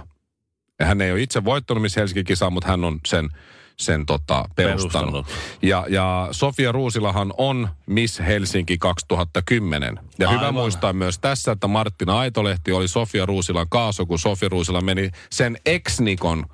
Ja 0.81 0.87
Hän 0.87 1.01
ei 1.01 1.13
ole 1.13 1.23
itse 1.23 1.45
voittanut 1.45 1.83
Miss 1.83 1.97
Helsingin 1.97 2.25
kisaa, 2.25 2.51
mutta 2.51 2.69
hän 2.69 2.85
on 2.85 3.01
sen, 3.07 3.29
sen 3.77 4.07
tota, 4.07 4.45
perustanut. 4.57 5.13
Perustanut. 5.13 5.27
Ja, 5.63 5.87
ja 5.89 6.29
Sofia 6.31 6.73
Ruusilahan 6.73 7.33
on 7.39 7.69
Miss 7.87 8.19
Helsinki 8.19 8.79
2010. 8.79 9.99
Ja 10.19 10.29
hyvä 10.29 10.41
Aivan. 10.41 10.55
muistaa 10.55 10.93
myös 10.93 11.19
tässä, 11.19 11.53
että 11.53 11.67
Marttina 11.67 12.19
Aitolehti 12.19 12.73
oli 12.73 12.89
Sofia 12.89 13.27
Ruusilan 13.27 13.67
kaaso, 13.71 14.07
kun 14.07 14.19
Sofia 14.19 14.49
Ruusila 14.49 14.81
meni 14.81 15.11
sen 15.31 15.57
ex-Nikon 15.67 16.45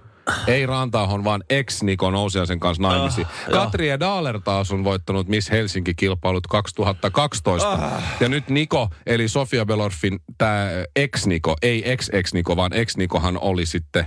ei 0.47 0.67
Rantaahon, 0.67 1.25
vaan 1.25 1.45
ex-Nikon 1.51 2.15
Ousiaisen 2.15 2.61
kanssa 2.61 2.83
naimisiin. 2.83 3.27
Ah. 3.27 3.53
Katri 3.53 4.01
Daaler 4.01 4.41
taas 4.41 4.73
on 4.73 4.85
voittanut 4.85 5.29
Miss 5.29 5.51
Helsinki-kilpailut 5.51 6.47
2012. 6.47 7.73
Ah. 7.73 8.03
Ja 8.21 8.29
nyt 8.29 8.49
Niko, 8.49 8.89
eli 9.07 9.29
Sofia 9.29 9.67
Belorfin 9.67 10.21
tämä 10.39 10.69
ex-Niko, 10.97 11.57
ei 11.63 11.93
ex-ex-Niko, 11.93 12.57
vaan 12.57 12.73
ex-Nikohan 12.73 13.39
oli 13.41 13.67
sitten, 13.67 14.05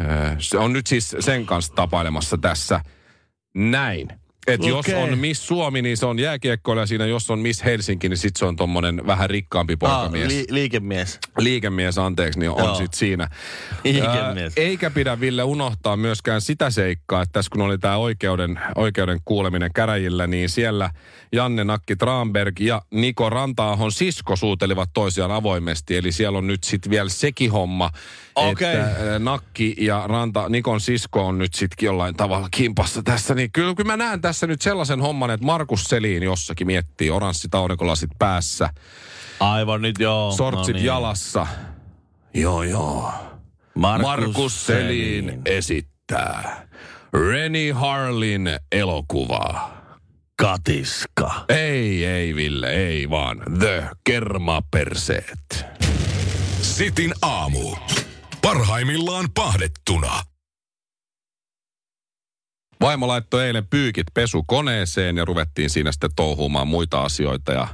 ö, 0.00 0.36
se 0.38 0.58
on 0.58 0.72
nyt 0.72 0.86
siis 0.86 1.16
sen 1.20 1.46
kanssa 1.46 1.74
tapailemassa 1.74 2.38
tässä 2.38 2.80
näin. 3.54 4.08
Että 4.46 4.66
jos 4.68 4.78
Okei. 4.78 4.94
on 4.94 5.18
Miss 5.18 5.46
Suomi, 5.46 5.82
niin 5.82 5.96
se 5.96 6.06
on 6.06 6.18
jääkiekkoilija 6.18 6.86
siinä. 6.86 7.06
Jos 7.06 7.30
on 7.30 7.38
Miss 7.38 7.64
Helsinki, 7.64 8.08
niin 8.08 8.16
sitten 8.16 8.38
se 8.38 8.44
on 8.44 8.56
tommonen 8.56 9.06
vähän 9.06 9.30
rikkaampi 9.30 9.72
Ah, 9.72 9.78
poikamies. 10.00 10.28
li- 10.28 10.46
liikemies. 10.50 11.18
Liikemies, 11.38 11.98
anteeksi, 11.98 12.38
niin 12.38 12.50
on 12.50 12.64
Joo. 12.64 12.74
sitten 12.74 12.98
siinä. 12.98 13.28
Liikemies. 13.84 14.52
Ää, 14.58 14.64
eikä 14.64 14.90
pidä 14.90 15.20
Ville 15.20 15.42
unohtaa 15.42 15.96
myöskään 15.96 16.40
sitä 16.40 16.70
seikkaa, 16.70 17.22
että 17.22 17.32
tässä 17.32 17.50
kun 17.52 17.62
oli 17.62 17.78
tämä 17.78 17.96
oikeuden, 17.96 18.60
oikeuden 18.76 19.20
kuuleminen 19.24 19.70
käräjillä, 19.74 20.26
niin 20.26 20.48
siellä 20.48 20.90
Janne 21.32 21.64
Nakki 21.64 21.96
Tramberg 21.96 22.60
ja 22.60 22.82
Niko 22.90 23.30
Rantaahon 23.30 23.92
sisko 23.92 24.36
suutelivat 24.36 24.90
toisiaan 24.94 25.30
avoimesti. 25.32 25.96
Eli 25.96 26.12
siellä 26.12 26.38
on 26.38 26.46
nyt 26.46 26.64
sitten 26.64 26.90
vielä 26.90 27.08
sekin 27.08 27.50
homma, 27.52 27.90
Okei. 28.34 28.74
että 28.74 29.18
Nakki 29.18 29.76
ja 29.78 30.04
Ranta, 30.06 30.48
Nikon 30.48 30.80
sisko 30.80 31.26
on 31.26 31.38
nyt 31.38 31.54
sitten 31.54 31.86
jollain 31.86 32.16
tavalla 32.16 32.48
kimpassa 32.50 33.02
tässä. 33.02 33.34
Niin 33.34 33.52
kyllä, 33.52 33.74
kyllä 33.74 33.92
mä 33.92 33.96
näen 33.96 34.20
tässä 34.20 34.46
nyt 34.46 34.62
sellaisen 34.62 35.00
homman, 35.00 35.30
että 35.30 35.46
Markus 35.46 35.84
Selin 35.84 36.22
jossakin 36.22 36.66
miettii 36.66 37.10
oranssit 37.10 37.54
aurinkolasit 37.54 38.10
päässä, 38.18 38.70
Aivan 39.40 39.82
nyt 39.82 39.96
joo. 39.98 40.32
sortsit 40.32 40.74
no 40.74 40.78
niin. 40.78 40.86
jalassa. 40.86 41.46
Joo, 42.34 42.62
joo. 42.62 43.12
Markus, 43.74 44.06
Markus 44.06 44.66
Selin 44.66 45.42
esittää 45.46 46.66
Rennie 47.30 47.72
Harlin 47.72 48.50
elokuvaa. 48.72 49.74
Katiska. 50.36 51.44
Ei, 51.48 52.06
ei 52.06 52.34
Ville, 52.34 52.70
ei 52.70 53.10
vaan 53.10 53.42
The 53.58 53.88
Kermaperseet. 54.04 55.66
Sitin 56.62 57.14
aamu. 57.22 57.76
Parhaimmillaan 58.44 59.26
pahdettuna. 59.34 60.22
Vaimo 62.80 63.08
laittoi 63.08 63.46
eilen 63.46 63.66
pyykit 63.66 64.06
pesukoneeseen 64.14 65.16
ja 65.16 65.24
ruvettiin 65.24 65.70
siinä 65.70 65.92
sitten 65.92 66.10
touhuumaan 66.16 66.68
muita 66.68 67.02
asioita. 67.02 67.52
Ja 67.52 67.68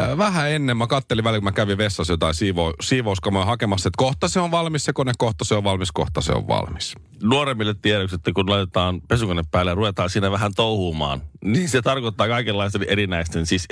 ää, 0.00 0.18
vähän 0.18 0.50
ennen 0.50 0.76
mä 0.76 0.86
kattelin 0.86 1.24
välillä, 1.24 1.38
kun 1.38 1.44
mä 1.44 1.52
kävin 1.52 1.78
vessassa 1.78 2.12
jotain 2.12 2.34
siivo, 2.34 2.74
siivouskamoja 2.82 3.44
hakemassa, 3.44 3.88
että 3.88 3.98
kohta 3.98 4.28
se 4.28 4.40
on 4.40 4.50
valmis 4.50 4.84
se 4.84 4.92
kone, 4.92 5.12
kohta 5.18 5.44
se 5.44 5.54
on 5.54 5.64
valmis, 5.64 5.92
kohta 5.92 6.20
se 6.20 6.32
on 6.32 6.48
valmis. 6.48 6.94
Nuoremmille 7.22 7.74
tiedoksi, 7.82 8.14
että 8.14 8.32
kun 8.32 8.50
laitetaan 8.50 9.00
pesukone 9.08 9.42
päälle 9.50 9.70
ja 9.70 9.74
ruvetaan 9.74 10.10
siinä 10.10 10.30
vähän 10.30 10.54
touhuumaan, 10.56 11.22
niin 11.44 11.68
se 11.68 11.82
tarkoittaa 11.82 12.28
kaikenlaisten 12.28 12.84
erinäisten, 12.88 13.46
siis... 13.46 13.66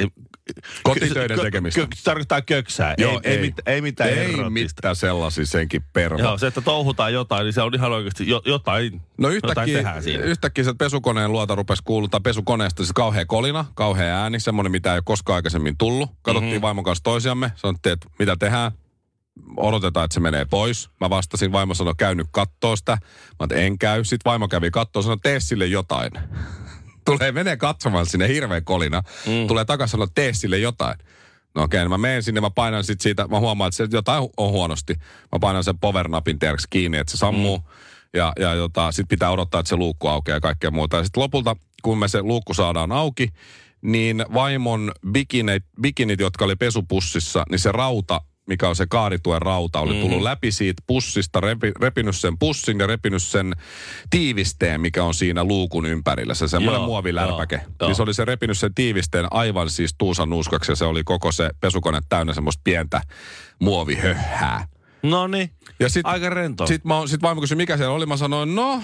Kotitöiden 0.82 1.38
kö- 1.38 1.42
tekemistä. 1.42 1.80
Kö, 1.80 1.86
se 1.94 2.02
tarkoittaa 2.04 2.42
köksää. 2.42 2.94
Joo, 2.98 3.20
ei, 3.24 3.32
ei, 3.32 3.40
mit, 3.40 3.54
ei 3.66 3.80
mitään 3.80 4.10
Ei 4.10 4.18
erotista. 4.18 4.50
mitään 4.50 4.96
sellaisia 4.96 5.46
senkin 5.46 5.84
pervo. 5.92 6.18
Joo, 6.18 6.38
se, 6.38 6.46
että 6.46 6.60
touhutaan 6.60 7.12
jotain, 7.12 7.44
niin 7.44 7.52
se 7.52 7.62
on 7.62 7.74
ihan 7.74 7.92
oikeasti 7.92 8.28
jo, 8.28 8.42
jotain, 8.44 9.02
No 9.18 9.28
jotain 9.30 9.68
yhtäkkiä, 9.70 10.02
siinä. 10.02 10.24
yhtäkkiä 10.24 10.64
se 10.64 10.74
pesukoneen 10.78 11.32
luota 11.32 11.54
rupesi 11.54 11.82
kuulua, 11.84 12.08
tai 12.08 12.20
pesukoneesta 12.20 12.82
siis 12.82 12.92
kauhea 12.92 13.26
kolina, 13.26 13.64
kauhea 13.74 14.16
ääni, 14.22 14.40
semmoinen 14.40 14.70
mitä 14.72 14.92
ei 14.92 14.96
ole 14.96 15.02
koskaan 15.04 15.34
aikaisemmin 15.36 15.78
tullut. 15.78 16.10
Katsottiin 16.10 16.44
Mhm. 16.44 16.50
mm-hmm. 16.52 16.62
vaimon 16.62 16.84
kanssa 16.84 17.04
toisiamme, 17.04 17.52
sanottiin, 17.56 17.92
että 17.92 18.06
mitä 18.18 18.36
tehdään, 18.36 18.72
odotetaan, 19.56 20.04
että 20.04 20.14
se 20.14 20.20
menee 20.20 20.44
pois. 20.44 20.90
Mä 21.00 21.10
vastasin, 21.10 21.52
vaimo 21.52 21.74
sanoi, 21.74 21.94
käy 21.98 22.14
nyt 22.14 22.26
kattoo 22.30 22.76
sitä. 22.76 22.92
Mä 23.40 23.44
että 23.44 23.54
en 23.54 23.78
käy. 23.78 24.04
Sitten 24.04 24.30
vaimo 24.30 24.48
kävi 24.48 24.70
kattoo, 24.70 25.02
sanoi, 25.02 25.18
tee 25.22 25.40
sille 25.40 25.66
jotain. 25.66 26.10
Tulee, 27.06 27.32
menee 27.32 27.56
katsomaan 27.56 28.06
sinne 28.06 28.28
hirveä 28.28 28.60
kolina. 28.60 29.02
Mm. 29.26 29.46
Tulee 29.46 29.64
takaisin 29.64 29.92
sanoa, 29.92 30.06
tee 30.14 30.32
sille 30.32 30.58
jotain. 30.58 30.98
No 31.54 31.62
okei, 31.62 31.80
okay, 31.80 31.88
mä 31.88 31.98
menen 31.98 32.22
sinne, 32.22 32.40
mä 32.40 32.50
painan 32.50 32.84
sit 32.84 33.00
siitä, 33.00 33.28
mä 33.28 33.38
huomaan, 33.38 33.68
että 33.68 33.76
se 33.76 33.88
jotain 33.92 34.28
on 34.36 34.50
huonosti. 34.50 34.94
Mä 35.32 35.38
painan 35.40 35.64
sen 35.64 35.78
power-napin 35.78 36.38
tiedäks 36.38 36.66
kiinni, 36.70 36.98
että 36.98 37.10
se 37.10 37.16
sammuu. 37.16 37.58
Mm. 37.58 37.64
Ja, 38.14 38.32
ja 38.40 38.54
jota, 38.54 38.92
sit 38.92 39.08
pitää 39.08 39.30
odottaa, 39.30 39.60
että 39.60 39.68
se 39.68 39.76
luukku 39.76 40.08
aukeaa 40.08 40.36
ja 40.36 40.40
kaikkea 40.40 40.70
muuta. 40.70 40.96
Ja 40.96 41.04
sitten 41.04 41.22
lopulta, 41.22 41.56
kun 41.82 41.98
me 41.98 42.08
se 42.08 42.22
luukku 42.22 42.54
saadaan 42.54 42.92
auki, 42.92 43.28
niin 43.82 44.24
vaimon 44.34 44.92
bikinit, 45.10 45.64
bikinit, 45.80 46.20
jotka 46.20 46.44
oli 46.44 46.56
pesupussissa, 46.56 47.44
niin 47.50 47.58
se 47.58 47.72
rauta, 47.72 48.20
mikä 48.46 48.68
on 48.68 48.76
se 48.76 48.86
kaarituen 48.86 49.42
rauta, 49.42 49.80
oli 49.80 50.00
tullut 50.00 50.22
läpi 50.22 50.52
siitä 50.52 50.82
pussista, 50.86 51.40
repi, 51.40 51.72
repinyt 51.80 52.16
sen 52.16 52.38
pussin 52.38 52.78
ja 52.78 52.86
repinyt 52.86 53.22
sen 53.22 53.52
tiivisteen, 54.10 54.80
mikä 54.80 55.04
on 55.04 55.14
siinä 55.14 55.44
luukun 55.44 55.86
ympärillä. 55.86 56.34
Se 56.34 56.48
semmoinen 56.48 56.78
Joo, 56.78 56.86
muovilärpäke. 56.86 57.56
joo, 57.56 57.64
joo. 57.80 57.88
Niin 57.88 57.96
se 57.96 58.02
oli 58.02 58.14
se 58.14 58.24
repinyt 58.24 58.58
sen 58.58 58.74
tiivisteen 58.74 59.26
aivan 59.30 59.70
siis 59.70 59.94
tuusan 59.98 60.30
nuuskaksi 60.30 60.72
ja 60.72 60.76
se 60.76 60.84
oli 60.84 61.04
koko 61.04 61.32
se 61.32 61.50
pesukone 61.60 62.00
täynnä 62.08 62.34
semmoista 62.34 62.60
pientä 62.64 63.00
muovihöhää. 63.58 64.68
No 65.02 65.26
niin, 65.26 65.50
aika 66.04 66.30
rento. 66.30 66.66
Sit, 66.66 66.84
mä, 66.84 66.94
sit 67.06 67.22
vaimo 67.22 67.40
kysyi, 67.40 67.56
mikä 67.56 67.76
siellä 67.76 67.94
oli. 67.94 68.06
Mä 68.06 68.16
sanoin, 68.16 68.54
no, 68.54 68.82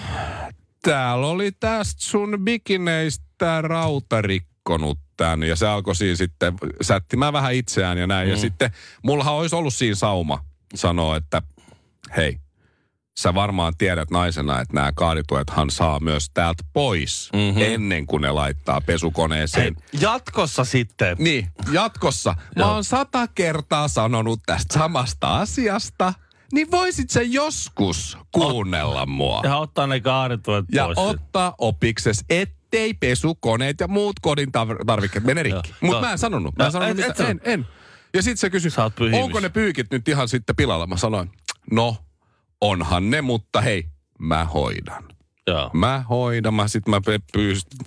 täällä 0.81 1.27
oli 1.27 1.51
tästä 1.51 2.01
sun 2.01 2.37
bikineistä 2.43 3.61
rauta 3.61 4.21
tän. 5.17 5.43
Ja 5.43 5.55
se 5.55 5.67
alkoi 5.67 5.95
siinä 5.95 6.15
sitten 6.15 6.53
sättimään 6.81 7.33
vähän 7.33 7.53
itseään 7.53 7.97
ja 7.97 8.07
näin. 8.07 8.27
Mm. 8.27 8.31
Ja 8.31 8.37
sitten 8.37 8.71
mullahan 9.03 9.33
olisi 9.33 9.55
ollut 9.55 9.73
siinä 9.73 9.95
sauma 9.95 10.45
sanoa, 10.75 11.17
että 11.17 11.41
hei, 12.17 12.39
sä 13.19 13.33
varmaan 13.33 13.73
tiedät 13.77 14.11
naisena, 14.11 14.61
että 14.61 14.73
nämä 14.73 14.91
kaadituethan 14.91 15.69
saa 15.69 15.99
myös 15.99 16.29
täältä 16.33 16.63
pois 16.73 17.29
mm-hmm. 17.33 17.61
ennen 17.61 18.05
kuin 18.05 18.21
ne 18.21 18.31
laittaa 18.31 18.81
pesukoneeseen. 18.81 19.75
Hei, 19.93 20.01
jatkossa 20.01 20.63
sitten. 20.65 21.15
Niin, 21.19 21.47
jatkossa. 21.71 22.35
Mä 22.55 22.71
oon 22.73 22.83
sata 22.83 23.27
kertaa 23.27 23.87
sanonut 23.87 24.39
tästä 24.45 24.73
samasta 24.73 25.39
asiasta. 25.39 26.13
Niin 26.53 26.71
voisit 26.71 27.09
sä 27.09 27.21
joskus 27.21 28.17
kuunnella 28.31 29.05
mua. 29.05 29.41
Ja 29.43 29.57
ottaa 29.57 29.87
ne 29.87 29.99
kaarituet 29.99 30.65
Ja 30.71 30.85
pois. 30.85 30.97
ottaa 30.97 31.55
opikses, 31.57 32.25
ettei 32.73 32.93
pesukoneet 32.93 33.79
ja 33.79 33.87
muut 33.87 34.19
kodin 34.21 34.47
tar- 34.49 34.85
tarvikkeet 34.85 35.23
mene 35.25 35.43
rikki. 35.43 35.73
Mutta 35.81 36.01
mä 36.01 36.11
en 36.11 36.17
sanonut. 36.17 36.55
Mä 36.57 36.63
en 36.63 36.67
No, 36.67 36.71
sanonut 36.71 36.99
et- 36.99 37.05
et 37.05 37.07
mitään. 37.09 37.27
sano. 37.27 37.39
En, 37.43 37.53
en. 37.59 37.67
Ja 38.13 38.21
sitten 38.21 38.37
se 38.37 38.49
kysyi, 38.49 38.71
onko 39.21 39.39
ne 39.39 39.49
pyykit 39.49 39.87
nyt 39.91 40.07
ihan 40.07 40.27
sitten 40.29 40.55
pilalla? 40.55 40.87
Mä 40.87 40.97
sanoin, 40.97 41.31
no 41.71 41.97
onhan 42.61 43.09
ne, 43.09 43.21
mutta 43.21 43.61
hei, 43.61 43.85
mä 44.19 44.45
hoidan. 44.45 45.03
Joo. 45.47 45.69
Mä 45.73 46.03
hoidan, 46.09 46.53
mä 46.53 46.67
sit 46.67 46.87
mä 46.87 47.01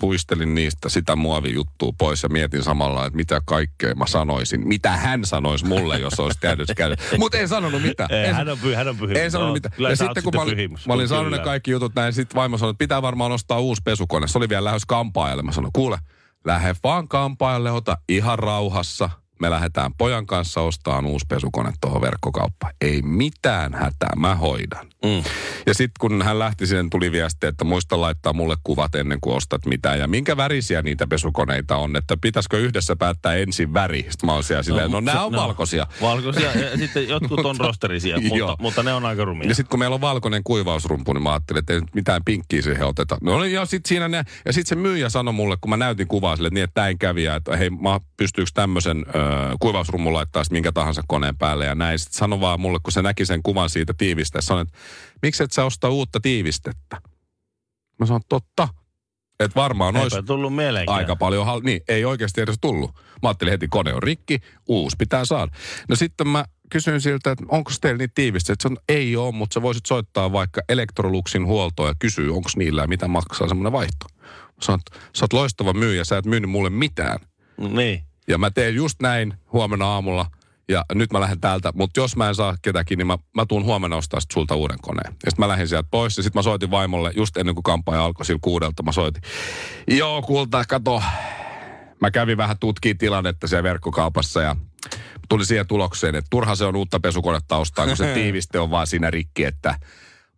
puistelin 0.00 0.54
niistä 0.54 0.88
sitä 0.88 1.16
muovijuttua 1.16 1.92
pois 1.98 2.22
ja 2.22 2.28
mietin 2.28 2.62
samalla, 2.62 3.06
että 3.06 3.16
mitä 3.16 3.40
kaikkea 3.44 3.94
mä 3.94 4.06
sanoisin. 4.06 4.68
Mitä 4.68 4.96
hän 4.96 5.24
sanoisi 5.24 5.66
mulle, 5.66 5.98
jos 5.98 6.20
olisi 6.20 6.38
käynyt. 6.40 6.68
Mutta 7.18 7.38
en 7.38 7.48
sanonut 7.48 7.82
mitään. 7.82 8.12
Ei, 8.12 8.24
en, 8.24 8.34
hän 8.34 8.48
on, 8.48 8.58
hän 8.76 8.88
on 8.88 8.96
pyhimys. 8.96 9.22
en 9.22 9.30
sanonut 9.30 9.50
No, 9.50 9.54
mitään. 9.54 9.90
Ja 9.90 9.96
sitten 9.96 10.22
kun 10.22 10.32
mä 10.36 10.44
pyhimys. 10.44 10.86
mä 10.86 10.94
olin 10.94 11.08
sanonut 11.08 11.32
ne 11.32 11.38
kaikki 11.38 11.70
jutut 11.70 11.94
näin, 11.94 12.12
sitten 12.12 12.36
vaimo 12.36 12.58
sanoi, 12.58 12.70
että 12.70 12.78
pitää 12.78 13.02
varmaan 13.02 13.32
ostaa 13.32 13.58
uusi 13.60 13.82
pesukone. 13.84 14.28
Se 14.28 14.38
oli 14.38 14.48
vielä 14.48 14.64
lähes 14.64 14.84
kampaajalle. 14.86 15.42
Mä 15.42 15.52
sanoin, 15.52 15.72
kuule, 15.72 15.98
lähde 16.44 16.74
vaan 16.84 17.08
kampaajalle, 17.08 17.70
ota 17.70 17.98
ihan 18.08 18.38
rauhassa. 18.38 19.10
Me 19.40 19.50
lähdetään 19.50 19.90
pojan 19.98 20.26
kanssa 20.26 20.60
ostamaan 20.60 21.06
uusi 21.06 21.26
pesukone 21.28 21.72
tuohon 21.80 22.00
verkkokauppaan. 22.00 22.72
Ei 22.80 23.02
mitään 23.02 23.74
hätää, 23.74 24.10
mä 24.16 24.34
hoidan. 24.34 24.86
Mm. 25.06 25.22
Ja 25.66 25.74
sitten 25.74 25.94
kun 26.00 26.22
hän 26.22 26.38
lähti 26.38 26.66
sinne, 26.66 26.84
tuli 26.90 27.12
viesti, 27.12 27.46
että 27.46 27.64
muista 27.64 28.00
laittaa 28.00 28.32
mulle 28.32 28.56
kuvat 28.64 28.94
ennen 28.94 29.18
kuin 29.20 29.36
ostat 29.36 29.66
mitään. 29.66 29.98
Ja 29.98 30.08
minkä 30.08 30.36
värisiä 30.36 30.82
niitä 30.82 31.06
pesukoneita 31.06 31.76
on, 31.76 31.96
että 31.96 32.16
pitäisikö 32.16 32.58
yhdessä 32.58 32.96
päättää 32.96 33.34
ensin 33.34 33.74
väri. 33.74 34.06
Sitten 34.08 34.26
mä 34.26 34.32
oon 34.32 34.44
siellä 34.44 34.62
silleen, 34.62 34.90
no, 34.90 35.00
no 35.00 35.04
nämä 35.04 35.24
on 35.24 35.32
no. 35.32 35.42
valkoisia. 35.42 35.86
Valkoisia 36.02 36.52
ja 36.52 36.78
sitten 36.82 37.08
jotkut 37.08 37.40
on 37.40 37.56
rosterisia, 37.58 38.20
mutta, 38.20 38.36
Joo. 38.36 38.56
mutta 38.58 38.82
ne 38.82 38.92
on 38.92 39.04
aika 39.04 39.24
rumia. 39.24 39.48
Ja 39.48 39.54
sitten 39.54 39.70
kun 39.70 39.78
meillä 39.78 39.94
on 39.94 40.00
valkoinen 40.00 40.44
kuivausrumpu, 40.44 41.12
niin 41.12 41.22
mä 41.22 41.32
ajattelin, 41.32 41.58
että 41.58 41.72
ei 41.72 41.80
mitään 41.94 42.24
pinkkiä 42.24 42.62
siihen 42.62 42.86
oteta. 42.86 43.18
No 43.20 43.44
ja 43.44 43.66
sitten 43.66 43.88
siinä 43.88 44.08
ne, 44.08 44.24
ja 44.44 44.52
sitten 44.52 44.68
se 44.68 44.74
myyjä 44.82 45.08
sanoi 45.08 45.34
mulle, 45.34 45.56
kun 45.60 45.70
mä 45.70 45.76
näytin 45.76 46.08
kuvaa 46.08 46.36
sille, 46.36 46.50
niin, 46.50 46.64
että 46.64 46.80
näin 46.80 46.98
kävi, 46.98 47.24
ja 47.24 47.34
että 47.34 47.56
hei, 47.56 47.70
mä 47.70 48.00
pystyykö 48.16 48.50
tämmöisen 48.54 49.06
äh, 49.08 49.14
kuivausrummun 49.60 50.14
laittaa 50.14 50.42
minkä 50.50 50.72
tahansa 50.72 51.02
koneen 51.08 51.36
päälle 51.36 51.64
ja 51.64 51.74
näin. 51.74 51.98
Sitten 51.98 52.18
sano 52.18 52.40
vaan 52.40 52.60
mulle, 52.60 52.78
kun 52.82 52.92
se 52.92 53.02
näki 53.02 53.26
sen 53.26 53.42
kuvan 53.42 53.70
siitä 53.70 53.94
tiivistä, 53.98 54.40
sanoi, 54.40 54.62
että 54.62 54.78
miksi 55.22 55.42
et 55.42 55.52
sä 55.52 55.64
osta 55.64 55.88
uutta 55.88 56.20
tiivistettä? 56.20 57.00
Mä 57.98 58.06
sanoin, 58.06 58.22
totta. 58.28 58.68
Että 59.40 59.60
varmaan 59.60 59.96
olisi 59.96 60.22
tullut 60.22 60.52
aika 60.86 61.16
paljon, 61.16 61.46
hal- 61.46 61.60
niin 61.64 61.80
ei 61.88 62.04
oikeasti 62.04 62.40
edes 62.40 62.56
tullut. 62.60 62.94
Mä 62.94 63.28
ajattelin 63.28 63.50
heti, 63.50 63.68
kone 63.68 63.94
on 63.94 64.02
rikki, 64.02 64.40
uusi 64.68 64.96
pitää 64.98 65.24
saada. 65.24 65.52
No 65.88 65.96
sitten 65.96 66.28
mä 66.28 66.44
kysyin 66.70 67.00
siltä, 67.00 67.30
että 67.30 67.44
onko 67.48 67.70
teillä 67.80 67.98
niitä 67.98 68.12
tiivisteitä? 68.14 68.62
Se 68.62 68.68
on, 68.68 68.76
ei 68.88 69.16
ole, 69.16 69.32
mutta 69.32 69.54
sä 69.54 69.62
voisit 69.62 69.86
soittaa 69.86 70.32
vaikka 70.32 70.60
Electroluxin 70.68 71.46
huoltoon 71.46 71.88
ja 71.88 71.94
kysyä, 71.98 72.32
onko 72.32 72.50
niillä 72.56 72.82
ja 72.82 72.88
mitä 72.88 73.08
maksaa 73.08 73.48
semmoinen 73.48 73.72
vaihto. 73.72 74.06
Mä 74.22 74.62
sanoin, 74.62 74.80
sä 75.16 75.24
oot 75.24 75.32
loistava 75.32 75.72
myyjä, 75.72 76.04
sä 76.04 76.18
et 76.18 76.26
myynyt 76.26 76.50
mulle 76.50 76.70
mitään. 76.70 77.18
Niin. 77.58 78.02
Ja 78.28 78.38
mä 78.38 78.50
teen 78.50 78.74
just 78.74 79.02
näin 79.02 79.34
huomenna 79.52 79.86
aamulla. 79.86 80.26
Ja 80.68 80.84
nyt 80.94 81.12
mä 81.12 81.20
lähden 81.20 81.40
täältä, 81.40 81.72
mutta 81.74 82.00
jos 82.00 82.16
mä 82.16 82.28
en 82.28 82.34
saa 82.34 82.56
ketäkin, 82.62 82.98
niin 82.98 83.06
mä, 83.06 83.18
mä 83.36 83.46
tuun 83.46 83.64
huomenna 83.64 83.96
ostaa 83.96 84.20
sit 84.20 84.30
sulta 84.30 84.54
uuden 84.54 84.78
koneen. 84.82 85.12
Ja 85.24 85.30
sitten 85.30 85.42
mä 85.44 85.48
lähdin 85.48 85.68
sieltä 85.68 85.88
pois 85.90 86.16
ja 86.16 86.22
sitten 86.22 86.38
mä 86.38 86.42
soitin 86.42 86.70
vaimolle 86.70 87.12
just 87.16 87.36
ennen 87.36 87.54
kuin 87.54 87.62
kampaaja 87.62 88.04
alkoi 88.04 88.26
sillä 88.26 88.38
kuudelta. 88.42 88.82
Mä 88.82 88.92
soitin, 88.92 89.22
joo 89.88 90.22
kulta, 90.22 90.64
kato. 90.64 91.02
Mä 92.00 92.10
kävin 92.10 92.36
vähän 92.36 92.58
tutkii 92.58 92.94
tilannetta 92.94 93.46
siellä 93.46 93.62
verkkokaupassa 93.62 94.42
ja 94.42 94.56
tuli 95.28 95.44
siihen 95.44 95.66
tulokseen, 95.66 96.14
että 96.14 96.28
turha 96.30 96.54
se 96.54 96.64
on 96.64 96.76
uutta 96.76 97.00
pesukonetta 97.00 97.56
ostaa, 97.56 97.86
kun 97.86 97.96
se 97.96 98.14
tiiviste 98.14 98.58
on 98.58 98.70
vaan 98.70 98.86
siinä 98.86 99.10
rikki, 99.10 99.44
että 99.44 99.74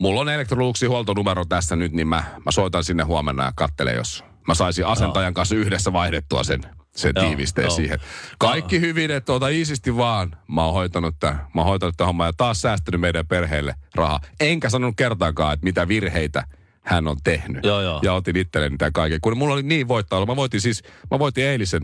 mulla 0.00 0.20
on 0.20 0.28
Electroluxin 0.28 0.88
huoltonumero 0.88 1.44
tässä 1.44 1.76
nyt, 1.76 1.92
niin 1.92 2.08
mä, 2.08 2.24
mä 2.44 2.50
soitan 2.50 2.84
sinne 2.84 3.02
huomenna 3.02 3.44
ja 3.44 3.52
kattelen, 3.56 3.96
jos 3.96 4.24
mä 4.48 4.54
saisin 4.54 4.86
asentajan 4.86 5.34
kanssa 5.34 5.54
yhdessä 5.54 5.92
vaihdettua 5.92 6.44
sen, 6.44 6.60
sen 6.98 7.12
Joo, 7.16 7.26
tiivisteen 7.26 7.64
joo. 7.64 7.76
siihen. 7.76 7.98
Kaikki 8.38 8.80
hyvin, 8.80 9.10
että 9.10 9.32
ota 9.32 9.48
iisisti 9.48 9.96
vaan. 9.96 10.36
Mä 10.48 10.64
oon 10.64 10.74
hoitanut 10.74 11.14
tämän, 11.20 11.36
mä 11.54 11.60
oon 11.60 11.68
hoitanut 11.68 11.94
tämän 11.96 12.06
homman 12.06 12.28
ja 12.28 12.32
taas 12.36 12.60
säästänyt 12.60 13.00
meidän 13.00 13.26
perheelle 13.26 13.74
rahaa. 13.94 14.20
Enkä 14.40 14.70
sanonut 14.70 14.96
kertaakaan, 14.96 15.54
että 15.54 15.64
mitä 15.64 15.88
virheitä 15.88 16.44
hän 16.82 17.08
on 17.08 17.16
tehnyt. 17.24 17.64
Joo, 17.64 17.80
joo. 17.82 18.00
Ja 18.02 18.14
otin 18.14 18.36
itselleni 18.36 18.76
tämän 18.76 18.92
kaiken. 18.92 19.20
Kun 19.20 19.38
mulla 19.38 19.54
oli 19.54 19.62
niin 19.62 19.88
voittaa 19.88 20.26
Mä 20.26 20.36
voitin 20.36 20.60
siis, 20.60 20.82
mä 21.10 21.18
voitin 21.18 21.44
eilisen, 21.44 21.82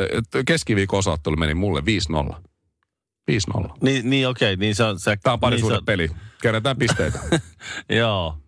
äh, 0.00 0.06
keskiviikon 0.46 0.98
osaattelu 0.98 1.36
meni 1.36 1.54
mulle 1.54 1.80
5-0. 1.80 2.34
5-0. 3.30 3.68
Niin, 3.82 4.10
niin 4.10 4.28
okei, 4.28 4.56
niin 4.56 4.74
se 4.74 4.84
on... 4.84 5.00
Se, 5.00 5.16
Tämä 5.22 5.34
on 5.34 5.40
parisuuden 5.40 5.74
niin 5.74 5.82
se 5.82 5.86
peli. 5.86 6.10
Kerätään 6.42 6.76
pisteitä. 6.76 7.18
Joo. 7.88 8.38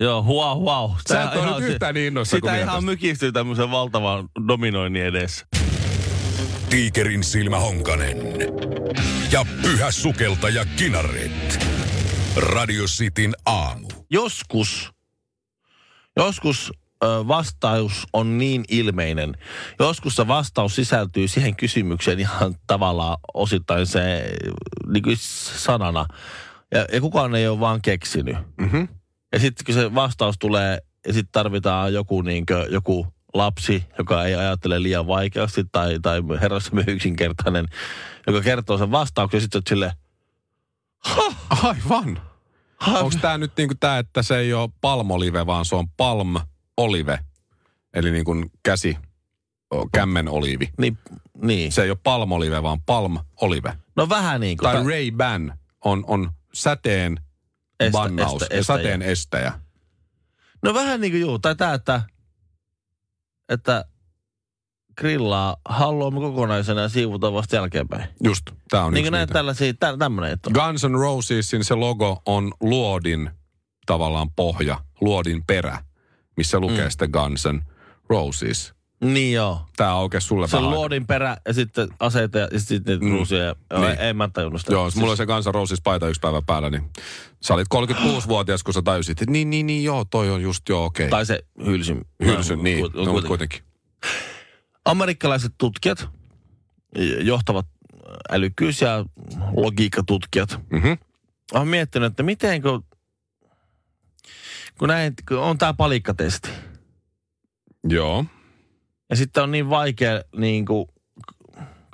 Joo, 0.00 0.22
wow, 0.22 0.62
wow. 0.62 0.90
Sä 1.08 1.22
et 1.22 1.36
ole 1.36 1.60
nyt 1.60 1.70
yhtään 1.70 1.94
niin 1.94 2.06
innoissa 2.06 2.40
kuin 2.40 2.50
Sitä 2.50 2.60
minä 2.60 2.70
ihan 2.72 2.84
mykistyy 2.84 3.32
tämmöisen 3.32 3.70
valtavan 3.70 4.28
dominoinnin 4.48 5.04
edessä. 5.04 5.46
Tiikerin 6.70 7.24
silmä 7.24 7.58
Honkanen. 7.58 8.16
Ja 9.32 9.46
pyhä 9.62 9.90
sukeltaja 9.90 10.64
Kinaret. 10.76 11.66
Radio 12.36 12.84
Cityn 12.84 13.34
aamu. 13.46 13.88
Joskus, 14.10 14.90
joskus 16.16 16.72
ö, 17.04 17.06
vastaus 17.06 18.06
on 18.12 18.38
niin 18.38 18.64
ilmeinen. 18.68 19.36
Joskus 19.78 20.16
se 20.16 20.28
vastaus 20.28 20.76
sisältyy 20.76 21.28
siihen 21.28 21.56
kysymykseen 21.56 22.20
ihan 22.20 22.54
tavallaan 22.66 23.16
osittain 23.34 23.86
se 23.86 24.30
niin 24.86 25.02
kuin 25.02 25.16
sanana. 25.16 26.06
Ja, 26.74 26.86
ja 26.92 27.00
kukaan 27.00 27.34
ei 27.34 27.48
ole 27.48 27.60
vaan 27.60 27.82
keksinyt. 27.82 28.36
Mhm. 28.60 28.84
Ja 29.32 29.38
sitten 29.38 29.64
kun 29.64 29.74
se 29.74 29.94
vastaus 29.94 30.38
tulee, 30.38 30.78
ja 31.06 31.12
sitten 31.12 31.32
tarvitaan 31.32 31.94
joku, 31.94 32.22
niinkö, 32.22 32.66
joku 32.70 33.06
lapsi, 33.34 33.84
joka 33.98 34.24
ei 34.24 34.34
ajattele 34.34 34.82
liian 34.82 35.06
vaikeasti, 35.06 35.64
tai, 35.72 35.98
tai 36.02 36.22
herrassamme 36.40 36.84
yksinkertainen, 36.94 37.66
joka 38.26 38.40
kertoo 38.40 38.78
sen 38.78 38.90
vastauksen, 38.90 39.38
ja 39.38 39.42
sitten 39.42 39.62
sille, 39.68 39.92
Aivan. 41.62 42.20
Onko 42.86 43.10
tämä 43.20 43.38
nyt 43.38 43.52
niinku 43.56 43.74
tää, 43.80 43.98
että 43.98 44.22
se 44.22 44.36
ei 44.36 44.52
ole 44.52 44.70
palmolive, 44.80 45.46
vaan 45.46 45.64
se 45.64 45.76
on 45.76 45.88
palm 45.88 46.36
olive? 46.76 47.18
Eli 47.94 48.10
niin 48.10 48.24
kuin 48.24 48.50
käsi, 48.62 48.98
kämmen 49.92 50.28
oliivi. 50.28 50.72
niin, 50.78 50.98
niin. 51.42 51.72
Se 51.72 51.82
ei 51.82 51.90
ole 51.90 51.98
palmolive, 52.02 52.62
vaan 52.62 52.80
palm 52.80 53.18
olive. 53.40 53.72
No 53.96 54.08
vähän 54.08 54.40
niin 54.40 54.56
kuin. 54.56 54.72
Tai 54.72 54.82
Ray-Ban 54.82 55.58
on, 55.84 56.04
on 56.06 56.32
säteen 56.52 57.20
Estä- 57.80 57.92
bannaus 57.92 58.42
estä- 58.42 58.54
ja 58.54 58.60
estäjä. 58.60 58.76
säteen 58.76 59.02
estäjä. 59.02 59.52
No 60.62 60.74
vähän 60.74 61.00
niin 61.00 61.12
kuin 61.12 61.20
juu, 61.20 61.38
tai 61.38 61.56
tämä, 61.56 61.74
että, 61.74 62.02
että 63.48 63.84
grillaa 64.98 65.56
haluamme 65.64 66.20
kokonaisena 66.20 66.80
ja 66.80 66.88
siivutaan 66.88 67.32
vasta 67.32 67.56
jälkeenpäin. 67.56 68.04
Just, 68.24 68.42
tämä 68.70 68.84
on 68.84 68.94
Niin 68.94 69.04
kuin 69.04 69.12
näitä 69.12 69.32
tällaisia, 69.32 69.74
tä, 69.80 69.96
tämmöinen, 69.98 70.32
että 70.32 70.50
Guns 70.50 70.84
N' 70.84 71.00
Rosesin 71.00 71.64
se 71.64 71.74
logo 71.74 72.22
on 72.26 72.52
luodin 72.60 73.30
tavallaan 73.86 74.30
pohja, 74.30 74.80
luodin 75.00 75.44
perä, 75.46 75.84
missä 76.36 76.60
lukee 76.60 76.84
mm. 76.84 76.90
sitten 76.90 77.10
Guns 77.12 77.44
N' 77.46 77.62
Roses. 78.08 78.74
Niin 79.04 79.32
joo. 79.34 79.60
Tämä 79.76 79.90
aukesi 79.92 80.26
sulle 80.26 80.48
Se 80.48 80.56
on 80.56 80.62
vähän 80.62 80.74
luodin 80.78 81.06
perä 81.06 81.36
ja 81.46 81.54
sitten 81.54 81.88
aseita 82.00 82.38
ja 82.38 82.48
sitten 82.60 82.92
niitä 82.92 83.04
Mm. 83.04 83.12
ruusia. 83.12 83.38
Ja, 83.44 83.54
Niin. 83.72 83.80
niin. 83.82 83.96
En 84.00 84.16
mä 84.16 84.28
tajunnut 84.32 84.60
sitä. 84.60 84.72
Joo, 84.72 84.90
siis 84.90 84.96
mulla 84.96 85.10
oli 85.10 85.16
se 85.16 85.26
Guns 85.26 85.46
N' 85.46 85.54
Roses 85.54 85.80
paita 85.80 86.08
yksi 86.08 86.20
päivä 86.20 86.42
päällä, 86.46 86.70
niin 86.70 86.90
sä 87.42 87.54
olit 87.54 87.68
36-vuotias, 87.74 88.62
kun 88.62 88.74
sä 88.74 88.82
tajusit, 88.82 89.22
että 89.22 89.32
niin, 89.32 89.50
niin, 89.50 89.66
niin, 89.66 89.84
joo, 89.84 90.04
toi 90.04 90.30
on 90.30 90.42
just 90.42 90.68
joo, 90.68 90.84
okei. 90.84 91.10
Tai 91.10 91.26
se 91.26 91.44
hylsyn. 91.64 92.04
Hylsyn, 92.24 92.58
No, 92.58 92.62
niin, 92.64 92.92
ku- 92.92 92.98
no, 93.04 93.12
mutta 93.12 93.28
kuitenkin. 93.28 93.62
Amerikkalaiset 94.84 95.52
tutkijat, 95.58 96.08
johtavat 97.22 97.66
älykkyys- 98.30 98.80
ja 98.80 99.04
logiikkatutkijat, 99.56 100.60
Mhm. 100.70 100.92
on 101.52 101.68
miettinyt, 101.68 102.06
että 102.12 102.22
miten 102.22 102.62
kun, 102.62 102.84
kun, 104.78 104.88
näin, 104.88 105.12
kun 105.28 105.38
on 105.38 105.58
tämä 105.58 105.74
palikkatesti. 105.74 106.48
Joo. 107.88 108.24
Ja 109.10 109.16
sitten 109.16 109.42
on 109.42 109.50
niin 109.50 109.70
vaikea, 109.70 110.22
niin 110.36 110.66
kuin, 110.66 110.86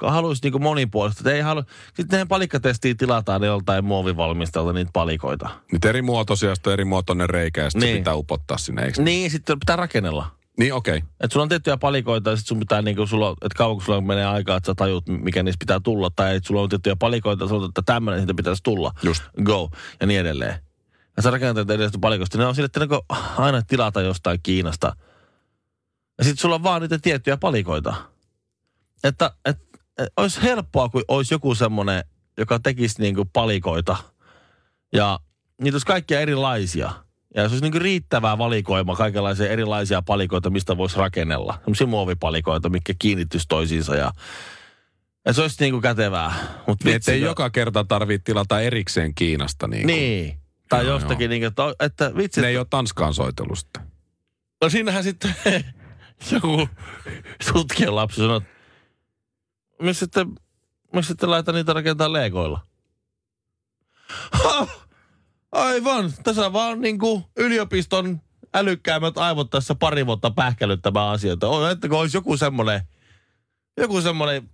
kun 0.00 0.12
haluaisi 0.12 0.42
niin 0.42 0.52
kuin 0.52 0.62
monipuolista. 0.62 1.32
Ei 1.32 1.40
halua, 1.40 1.64
sitten 1.86 2.06
näihin 2.10 2.28
palikkatestiin 2.28 2.96
tilataan 2.96 3.42
joltain 3.42 3.84
muovivalmistajalta 3.84 4.72
niitä 4.72 4.90
palikoita. 4.92 5.48
Nyt 5.72 5.84
eri 5.84 6.02
muotoisia, 6.02 6.54
sitten 6.54 6.72
eri 6.72 6.84
muotoinen 6.84 7.30
reikä 7.30 7.62
ja 7.62 7.70
sitten 7.70 7.86
niin. 7.86 7.98
Pitää 7.98 8.14
upottaa 8.14 8.58
sinne, 8.58 8.84
eikö? 8.84 9.02
Niin, 9.02 9.30
sitten 9.30 9.58
pitää 9.58 9.76
rakennella. 9.76 10.26
Niin, 10.58 10.74
okei. 10.74 10.96
Okay. 10.96 11.08
Että 11.20 11.32
sulla 11.32 11.42
on 11.42 11.48
tiettyjä 11.48 11.76
palikoita 11.76 12.30
ja 12.30 12.36
sitten 12.36 12.48
sun 12.48 12.58
pitää 12.58 12.82
niinku, 12.82 13.06
sulla, 13.06 13.30
että 13.30 13.56
kauanko 13.56 13.84
sulla 13.84 14.00
menee 14.00 14.26
aikaa, 14.26 14.56
että 14.56 14.66
sä 14.66 14.74
tajut, 14.74 15.08
mikä 15.08 15.42
niistä 15.42 15.58
pitää 15.58 15.80
tulla. 15.80 16.10
Tai 16.16 16.36
että 16.36 16.46
sulla 16.46 16.60
on 16.60 16.68
tiettyjä 16.68 16.96
palikoita 16.96 17.44
ja 17.44 17.48
sulla, 17.48 17.66
että 17.66 17.82
tämmöinen 17.86 18.20
siitä 18.20 18.34
pitäisi 18.34 18.62
tulla. 18.62 18.92
Just. 19.02 19.22
Go. 19.42 19.70
Ja 20.00 20.06
niin 20.06 20.20
edelleen. 20.20 20.54
Ja 21.16 21.22
sä 21.22 21.30
rakentat 21.30 21.70
edestä 21.70 21.98
palikoista. 22.00 22.38
Ne 22.38 22.46
on 22.46 22.54
sille, 22.54 22.66
että 22.66 22.80
niinku 22.80 23.04
aina 23.36 23.62
tilata 23.62 24.00
jostain 24.00 24.40
Kiinasta. 24.42 24.96
Ja 26.18 26.24
sitten 26.24 26.40
sulla 26.40 26.54
on 26.54 26.62
vaan 26.62 26.82
niitä 26.82 26.98
tiettyjä 26.98 27.36
palikoita. 27.36 27.94
Että 29.04 29.30
et, 29.44 29.58
et, 29.98 30.08
olisi 30.16 30.42
helppoa, 30.42 30.88
kun 30.88 31.04
olisi 31.08 31.34
joku 31.34 31.54
semmoinen, 31.54 32.04
joka 32.38 32.58
tekisi 32.58 33.02
niinku 33.02 33.24
palikoita. 33.24 33.96
Ja 34.92 35.18
niitä 35.62 35.74
olisi 35.74 35.86
kaikkia 35.86 36.20
erilaisia. 36.20 36.90
Ja 37.34 37.42
se 37.42 37.52
olisi 37.52 37.62
niinku 37.62 37.78
riittävää 37.78 38.38
valikoima, 38.38 38.96
kaikenlaisia 38.96 39.48
erilaisia 39.48 40.02
palikoita, 40.02 40.50
mistä 40.50 40.76
voisi 40.76 40.96
rakennella. 40.96 41.58
Sellaisia 41.58 41.86
muovipalikoita, 41.86 42.68
mitkä 42.68 42.94
kiinnittyisi 42.98 43.46
toisiinsa 43.48 43.96
ja, 43.96 44.12
ja 45.26 45.32
se 45.32 45.42
olisi 45.42 45.56
niinku 45.60 45.80
kätevää. 45.80 46.34
Mut 46.66 46.84
Niin, 46.84 46.94
vitsi, 46.94 47.10
ettei 47.10 47.20
kun- 47.20 47.26
joka 47.28 47.50
kerta 47.50 47.84
tarvitse 47.84 48.24
tilata 48.24 48.60
erikseen 48.60 49.14
Kiinasta. 49.14 49.68
Niin, 49.68 49.82
kuin. 49.82 49.96
Niin. 49.96 50.38
Tai 50.68 50.84
Joo, 50.86 50.94
jostakin, 50.94 51.30
niin, 51.30 51.44
että, 51.44 51.62
että 51.80 52.12
vitsi. 52.16 52.40
Ne 52.40 52.48
ei 52.48 52.58
ole 52.58 52.66
Tanskaan 52.70 53.14
soitelusta. 53.14 53.80
No 54.62 54.68
siinähän 54.70 55.04
sitten 55.04 55.34
joku 56.30 56.68
tutkijan 57.52 57.94
lapsi 57.94 58.16
sanoi, 58.16 58.36
että 58.36 58.48
missä 59.82 60.06
sitten, 60.06 60.34
missä 60.92 61.08
sitten 61.08 61.30
laita 61.30 61.52
niitä 61.52 61.72
rakentaa 61.72 62.12
legoilla? 62.12 62.66
Ha! 64.32 64.66
Aivan, 65.52 66.12
tässä 66.22 66.52
vaan 66.52 66.80
niin 66.80 66.98
kuin 66.98 67.24
yliopiston 67.36 68.20
älykkäämmät 68.54 69.18
aivot 69.18 69.50
tässä 69.50 69.74
pari 69.74 70.06
vuotta 70.06 70.30
pähkälyttämään 70.30 71.08
asioita. 71.08 71.48
Oi, 71.48 71.72
että 71.72 71.88
kun 71.88 71.98
olisi 71.98 72.16
joku 72.16 72.36
semmoinen, 72.36 72.80
joku 73.76 74.00
semmoinen 74.00 74.50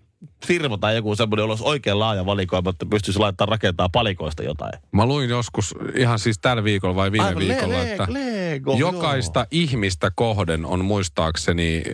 firma 0.46 0.78
tai 0.78 0.96
joku 0.96 1.16
semmoinen, 1.16 1.42
jolla 1.42 1.52
olisi 1.52 1.64
oikein 1.66 1.98
laaja 1.98 2.26
valikoima, 2.26 2.70
että 2.70 2.87
pystyisi 2.87 3.18
laittamaan 3.18 3.52
rakentaa 3.52 3.88
palikoista 3.88 4.42
jotain. 4.42 4.72
Mä 4.92 5.06
luin 5.06 5.30
joskus, 5.30 5.74
ihan 5.96 6.18
siis 6.18 6.38
tällä 6.38 6.64
viikolla 6.64 6.96
vai 6.96 7.12
viime 7.12 7.26
Aivan, 7.26 7.48
le- 7.48 7.54
viikolla, 7.54 7.78
le- 7.78 7.92
että 7.92 8.06
Lego, 8.08 8.74
jokaista 8.78 9.40
joo. 9.40 9.46
ihmistä 9.50 10.11
kohden 10.14 10.66
on 10.66 10.85
muistaakseni 10.85 11.76
eh, 11.76 11.85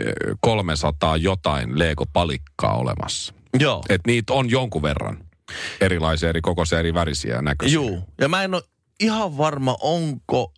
300 0.41 1.17
jotain 1.17 1.79
Lego-palikkaa 1.79 2.77
olemassa. 2.77 3.35
Joo. 3.61 3.83
Et 3.89 4.01
niitä 4.07 4.33
on 4.33 4.51
jonkun 4.51 4.83
verran 4.83 5.19
erilaisia, 5.81 6.29
eri 6.29 6.41
kokoisia, 6.41 6.79
eri 6.79 6.95
värisiä 6.95 7.35
ja 7.35 7.43
näköisiä. 7.43 7.75
Juu. 7.75 8.01
Ja 8.21 8.29
mä 8.29 8.43
en 8.43 8.55
ole 8.55 8.63
ihan 9.01 9.39
varma, 9.39 9.77
onko 9.81 10.53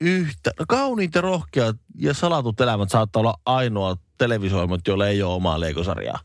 yhtä... 0.00 0.50
No, 0.58 0.64
kauniit 0.68 1.14
ja 1.14 1.20
rohkeat 1.20 1.76
ja 1.98 2.14
salatut 2.14 2.60
elämät 2.60 2.90
saattaa 2.90 3.20
olla 3.20 3.34
ainoa 3.46 3.96
televisioimat, 4.18 4.80
joilla 4.88 5.08
ei 5.08 5.22
ole 5.22 5.34
omaa 5.34 5.60
leikosarjaa. 5.60 6.18